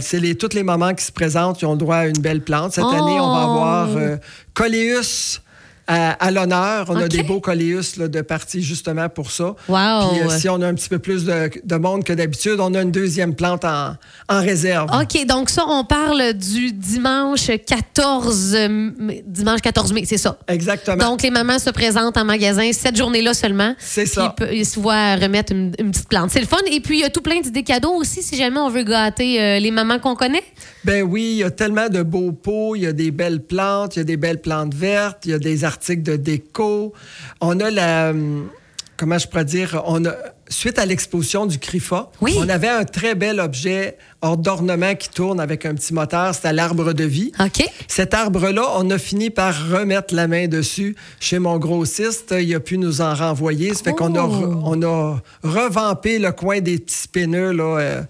C'est 0.00 0.18
les, 0.20 0.34
tous 0.34 0.54
les 0.54 0.62
mamans 0.62 0.94
qui 0.94 1.04
se 1.04 1.12
présentent 1.12 1.58
qui 1.58 1.66
ont 1.66 1.72
le 1.72 1.78
droit 1.78 1.96
à 1.96 2.06
une 2.06 2.18
belle 2.20 2.40
plante. 2.42 2.72
Cette 2.72 2.84
Oh! 2.86 2.90
année, 2.90 3.20
on 3.20 3.34
va 3.34 3.42
avoir 3.42 3.96
euh, 3.96 4.16
Coléus 4.54 5.40
à, 5.88 6.12
à 6.12 6.30
l'honneur. 6.30 6.86
On 6.88 6.96
a 6.96 7.08
des 7.08 7.22
beaux 7.22 7.40
coléus 7.40 7.96
là, 7.96 8.06
de 8.06 8.20
partie 8.20 8.62
justement 8.62 9.08
pour 9.08 9.30
ça. 9.32 9.56
Wow. 9.68 10.10
Puis 10.10 10.20
euh, 10.20 10.28
si 10.38 10.48
on 10.48 10.60
a 10.60 10.68
un 10.68 10.74
petit 10.74 10.88
peu 10.88 10.98
plus 10.98 11.24
de, 11.24 11.50
de 11.64 11.76
monde 11.76 12.04
que 12.04 12.12
d'habitude, 12.12 12.60
on 12.60 12.74
a 12.74 12.82
une 12.82 12.92
deuxième 12.92 13.34
plante 13.34 13.64
en, 13.64 13.96
en 14.28 14.40
réserve. 14.40 14.90
OK, 14.92 15.26
donc 15.26 15.50
ça, 15.50 15.64
on 15.66 15.84
parle 15.84 16.34
du 16.34 16.72
dimanche 16.72 17.50
14 17.66 18.56
mai, 18.98 19.24
dimanche 19.26 19.62
14 19.62 19.92
mai, 19.92 20.02
c'est 20.04 20.18
ça. 20.18 20.38
Exactement. 20.46 20.98
Donc, 21.10 21.22
les 21.22 21.30
mamans 21.30 21.58
se 21.58 21.70
présentent 21.70 22.18
en 22.18 22.24
magasin 22.24 22.70
cette 22.72 22.96
journée-là 22.96 23.32
seulement. 23.32 23.74
C'est 23.78 24.06
ça. 24.06 24.34
Ils, 24.52 24.58
ils 24.58 24.66
se 24.66 24.78
voient 24.78 25.16
remettre 25.16 25.52
une, 25.52 25.72
une 25.78 25.90
petite 25.90 26.08
plante. 26.08 26.30
C'est 26.30 26.40
le 26.40 26.46
fun. 26.46 26.58
Et 26.70 26.80
puis, 26.80 26.98
il 26.98 27.00
y 27.00 27.04
a 27.04 27.10
tout 27.10 27.22
plein 27.22 27.40
d'idées 27.40 27.62
cadeaux 27.62 27.94
aussi, 27.94 28.22
si 28.22 28.36
jamais 28.36 28.58
on 28.58 28.68
veut 28.68 28.82
gâter 28.82 29.40
euh, 29.40 29.58
les 29.58 29.70
mamans 29.70 29.98
qu'on 29.98 30.14
connaît. 30.14 30.44
Ben 30.84 31.02
oui, 31.02 31.22
il 31.32 31.36
y 31.38 31.44
a 31.44 31.50
tellement 31.50 31.88
de 31.88 32.02
beaux 32.02 32.32
pots, 32.32 32.76
il 32.76 32.82
y 32.82 32.86
a 32.86 32.92
des 32.92 33.10
belles 33.10 33.42
plantes, 33.42 33.96
il 33.96 34.00
y 34.00 34.02
a 34.02 34.04
des 34.04 34.16
belles 34.16 34.40
plantes 34.40 34.74
vertes, 34.74 35.18
il 35.24 35.30
y 35.30 35.34
a 35.34 35.38
des 35.38 35.64
articles 35.78 36.02
de 36.02 36.16
déco. 36.16 36.92
On 37.40 37.58
a 37.60 37.70
la. 37.70 38.10
hum, 38.10 38.48
Comment 38.96 39.16
je 39.16 39.28
pourrais 39.28 39.44
dire? 39.44 39.80
On 39.86 40.04
a, 40.06 40.12
suite 40.48 40.76
à 40.76 40.84
l'exposition 40.84 41.46
du 41.46 41.60
CRIFA, 41.60 42.10
Oui. 42.20 42.34
on 42.36 42.48
avait 42.48 42.66
un 42.68 42.82
très 42.84 43.14
bel 43.14 43.38
objet 43.38 43.96
hors 44.22 44.36
d'ornement 44.36 44.96
qui 44.96 45.08
tourne 45.08 45.38
avec 45.38 45.64
un 45.66 45.74
petit 45.76 45.94
moteur. 45.94 46.34
C'était 46.34 46.52
l'arbre 46.52 46.92
de 46.94 47.04
vie. 47.04 47.30
OK. 47.38 47.64
Cet 47.86 48.12
arbre-là, 48.12 48.64
on 48.74 48.90
a 48.90 48.98
fini 48.98 49.30
par 49.30 49.54
remettre 49.70 50.16
la 50.16 50.26
main 50.26 50.48
dessus 50.48 50.96
chez 51.20 51.38
mon 51.38 51.58
grossiste. 51.58 52.34
Il 52.40 52.52
a 52.56 52.58
pu 52.58 52.76
nous 52.76 53.00
en 53.00 53.14
renvoyer. 53.14 53.72
Ça 53.72 53.84
fait 53.84 53.92
qu'on 53.92 54.16
a, 54.16 54.22
Oh. 54.24 54.62
on 54.64 54.82
a 54.82 55.22
revampé 55.44 56.18
le 56.18 56.32
coin 56.32 56.60
des 56.60 56.78
petits 56.80 56.96
spinners 57.02 57.52
là, 57.54 57.78
euh, 57.78 58.02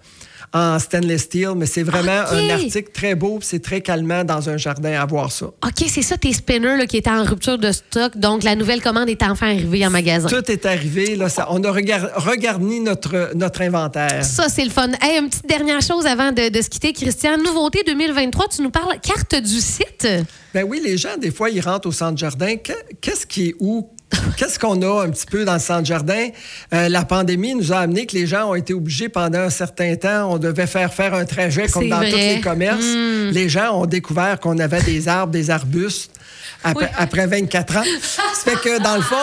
en 0.52 0.78
stainless 0.78 1.22
steel. 1.22 1.52
Mais 1.56 1.66
c'est 1.66 1.82
vraiment 1.82 2.22
un 2.30 2.50
article 2.50 2.90
très 2.92 3.14
beau. 3.14 3.38
C'est 3.42 3.62
très 3.62 3.80
calmant 3.80 4.24
dans 4.24 4.48
un 4.48 4.56
jardin 4.56 4.92
à 5.00 5.04
voir 5.06 5.30
ça. 5.32 5.46
OK, 5.46 5.84
c'est 5.88 6.02
ça, 6.02 6.16
tes 6.16 6.32
spinners 6.32 6.76
là, 6.76 6.86
qui 6.86 6.96
étaient 6.96 7.10
en 7.10 7.24
rupture 7.24 7.58
de 7.58 7.72
stock. 7.72 8.16
Donc, 8.16 8.42
la 8.42 8.54
nouvelle 8.54 8.80
commande 8.82 9.08
est 9.08 9.22
enfin 9.22 9.48
arrivée 9.48 9.86
en 9.86 9.90
magasin. 9.90 10.28
Tout 10.28 10.50
est 10.50 10.66
arrivé. 10.66 11.16
Là, 11.16 11.28
ça- 11.28 11.46
on 11.50 11.62
a 11.64 11.70
regar- 11.72 12.10
regarni 12.16 12.80
notre, 12.80 13.32
notre 13.34 13.62
inventaire. 13.62 14.24
Ça, 14.24 14.48
c'est 14.48 14.64
le 14.64 14.70
fun. 14.70 14.88
Hey, 15.02 15.18
une 15.20 15.28
petite 15.28 15.46
dernière 15.48 15.80
chose 15.82 16.06
avant 16.06 16.32
de, 16.32 16.48
de 16.48 16.62
se 16.62 16.68
quitter, 16.68 16.92
Christian. 16.92 17.36
Nouveauté 17.38 17.82
2023, 17.86 18.48
tu 18.48 18.62
nous 18.62 18.70
parles 18.70 18.98
carte 19.02 19.34
du 19.34 19.60
site? 19.60 20.06
Ben 20.54 20.64
oui, 20.66 20.80
les 20.84 20.96
gens, 20.96 21.16
des 21.20 21.30
fois, 21.30 21.50
ils 21.50 21.60
rentrent 21.60 21.88
au 21.88 21.92
centre 21.92 22.16
jardin. 22.18 22.56
Que- 22.56 22.72
Qu'est-ce 23.00 23.26
qui 23.26 23.48
est 23.48 23.54
où? 23.60 23.88
Qu'est-ce 24.36 24.58
qu'on 24.58 24.80
a 24.82 25.04
un 25.04 25.10
petit 25.10 25.26
peu 25.26 25.44
dans 25.44 25.54
le 25.54 25.58
centre 25.58 25.84
jardin? 25.84 26.28
Euh, 26.72 26.88
la 26.88 27.04
pandémie 27.04 27.54
nous 27.54 27.72
a 27.72 27.78
amené 27.78 28.06
que 28.06 28.16
les 28.16 28.26
gens 28.26 28.50
ont 28.50 28.54
été 28.54 28.72
obligés 28.72 29.08
pendant 29.08 29.40
un 29.40 29.50
certain 29.50 29.96
temps, 29.96 30.32
on 30.32 30.38
devait 30.38 30.66
faire 30.66 30.92
faire 30.92 31.14
un 31.14 31.24
trajet 31.24 31.66
comme 31.68 31.88
dans 31.88 31.98
vrai. 31.98 32.10
tous 32.10 32.16
les 32.16 32.40
commerces. 32.40 32.84
Mm. 32.84 33.30
Les 33.30 33.48
gens 33.48 33.80
ont 33.80 33.86
découvert 33.86 34.40
qu'on 34.40 34.58
avait 34.58 34.82
des 34.82 35.08
arbres, 35.08 35.32
des 35.32 35.50
arbustes. 35.50 36.17
Après, 36.64 36.86
Oui. 36.86 36.90
après 36.96 37.26
24 37.26 37.76
ans. 37.76 37.82
Ça 38.02 38.50
fait 38.50 38.56
que, 38.56 38.82
dans 38.82 38.96
le 38.96 39.02
fond, 39.02 39.14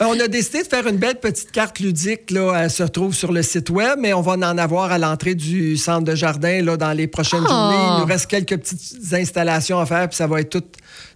on 0.00 0.18
a 0.20 0.28
décidé 0.28 0.62
de 0.62 0.68
faire 0.68 0.86
une 0.86 0.98
belle 0.98 1.16
petite 1.16 1.50
carte 1.50 1.80
ludique. 1.80 2.30
Là, 2.30 2.52
elle 2.62 2.70
se 2.70 2.84
trouve 2.84 3.14
sur 3.14 3.32
le 3.32 3.42
site 3.42 3.70
web, 3.70 3.98
mais 4.00 4.12
on 4.12 4.20
va 4.20 4.32
en 4.32 4.58
avoir 4.58 4.92
à 4.92 4.98
l'entrée 4.98 5.34
du 5.34 5.76
centre 5.76 6.04
de 6.04 6.14
jardin 6.14 6.62
là, 6.62 6.76
dans 6.76 6.92
les 6.92 7.06
prochaines 7.08 7.44
Ah. 7.46 7.48
journées. 7.48 7.94
Il 7.96 8.00
nous 8.00 8.06
reste 8.06 8.26
quelques 8.28 8.56
petites 8.56 9.12
installations 9.12 9.80
à 9.80 9.86
faire, 9.86 10.08
puis 10.08 10.16
ça 10.16 10.26
va 10.28 10.40
être 10.40 10.50
tout, 10.50 10.64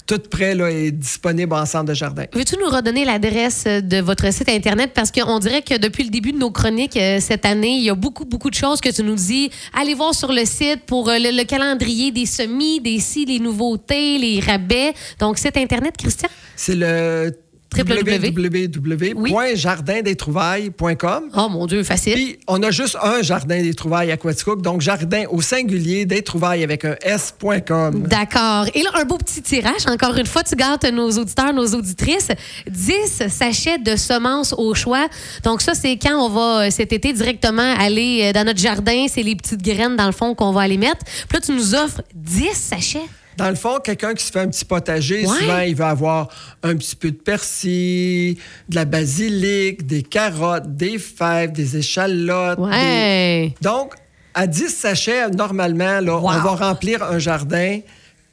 tout 0.07 0.19
prêt 0.29 0.57
là, 0.57 0.69
et 0.71 0.91
disponible 0.91 1.55
en 1.55 1.65
centre 1.67 1.85
de 1.85 1.95
jardin. 1.95 2.25
Veux-tu 2.33 2.57
nous 2.57 2.69
redonner 2.69 3.05
l'adresse 3.05 3.65
de 3.65 4.01
votre 4.01 4.33
site 4.33 4.49
Internet? 4.49 4.91
Parce 4.93 5.13
qu'on 5.13 5.39
dirait 5.39 5.63
que 5.63 5.79
depuis 5.79 6.03
le 6.03 6.11
début 6.11 6.33
de 6.33 6.39
nos 6.39 6.51
chroniques 6.51 6.97
euh, 6.97 7.19
cette 7.21 7.47
année, 7.47 7.77
il 7.77 7.85
y 7.85 7.91
a 7.91 7.95
beaucoup, 7.95 8.25
beaucoup 8.25 8.51
de 8.51 8.57
choses 8.57 8.81
que 8.81 8.89
tu 8.89 9.05
nous 9.05 9.15
dis. 9.15 9.51
Allez 9.79 9.95
voir 9.95 10.13
sur 10.15 10.33
le 10.33 10.45
site 10.45 10.81
pour 10.87 11.09
euh, 11.09 11.19
le, 11.19 11.31
le 11.37 11.45
calendrier 11.45 12.11
des 12.11 12.27
semis, 12.27 12.81
des 12.81 12.99
si, 12.99 13.25
les 13.25 13.39
nouveautés, 13.39 14.19
les 14.19 14.41
rabais. 14.41 14.95
Donc, 15.21 15.30
site 15.39 15.57
Internet, 15.57 15.97
Christian? 15.97 16.29
C'est 16.57 16.75
le 16.75 17.33
www. 17.77 18.69
www.jardindestrouvailles.com. 19.15 21.31
Oh 21.37 21.49
mon 21.49 21.67
Dieu, 21.67 21.83
facile. 21.85 22.15
Puis, 22.15 22.39
on 22.49 22.63
a 22.63 22.71
juste 22.71 22.97
un 23.01 23.23
jardin 23.23 23.63
des 23.63 23.73
trouvailles 23.75 24.11
à 24.11 24.17
Quaticook, 24.17 24.63
donc 24.63 24.81
jardin 24.81 25.25
au 25.31 25.41
singulier 25.41 26.05
des 26.05 26.23
trouvailles 26.23 26.65
avec 26.65 26.85
un 26.85 26.97
S.com. 27.03 28.09
D'accord. 28.09 28.67
Et 28.75 28.83
là, 28.83 28.91
un 28.95 29.05
beau 29.05 29.19
petit 29.19 29.43
tirage. 29.43 29.87
Encore 29.87 30.17
une 30.17 30.27
fois, 30.27 30.43
tu 30.43 30.57
gâtes 30.57 30.91
nos 30.93 31.11
auditeurs, 31.11 31.53
nos 31.53 31.69
auditrices. 31.69 32.29
10 32.69 33.29
sachets 33.29 33.79
de 33.79 33.95
semences 33.97 34.53
au 34.57 34.75
choix. 34.75 35.07
Donc, 35.45 35.63
ça, 35.63 35.75
c'est 35.75 35.97
quand 35.97 36.19
on 36.19 36.29
va 36.29 36.67
euh, 36.67 36.71
cet 36.71 36.93
été 36.93 37.13
directement 37.13 37.75
aller 37.79 38.23
euh, 38.25 38.33
dans 38.33 38.43
notre 38.45 38.59
jardin. 38.59 39.07
C'est 39.09 39.23
les 39.23 39.37
petites 39.37 39.63
graines, 39.63 39.95
dans 39.97 40.07
le 40.07 40.13
fond, 40.13 40.35
qu'on 40.35 40.51
va 40.51 40.63
aller 40.63 40.79
mettre. 40.79 41.05
Puis 41.05 41.35
là, 41.35 41.41
tu 41.41 41.53
nous 41.53 41.77
offres 41.77 42.03
10 42.15 42.49
sachets. 42.53 43.07
Dans 43.37 43.49
le 43.49 43.55
fond, 43.55 43.79
quelqu'un 43.83 44.13
qui 44.15 44.25
se 44.25 44.33
fait 44.33 44.41
un 44.41 44.49
petit 44.49 44.65
potager, 44.65 45.27
Ouais. 45.27 45.39
souvent, 45.39 45.61
il 45.61 45.75
va 45.75 45.89
avoir 45.91 46.29
un 46.63 46.77
petit 46.77 46.97
peu 46.97 47.11
de 47.11 47.17
persil, 47.17 48.37
de 48.69 48.75
la 48.75 48.85
basilic, 48.85 49.87
des 49.87 50.03
carottes, 50.03 50.77
des 50.77 50.99
fèves, 50.99 51.53
des 51.53 51.77
échalotes. 51.77 52.59
des-. 52.71 53.55
Donc, 53.63 53.95
à 54.35 54.47
10 54.47 54.69
sachets, 54.69 55.29
normalement, 55.31 56.01
là, 56.01 56.17
Wow. 56.17 56.29
on 56.29 56.39
va 56.41 56.55
remplir 56.69 57.03
un 57.03 57.19
jardin 57.19 57.81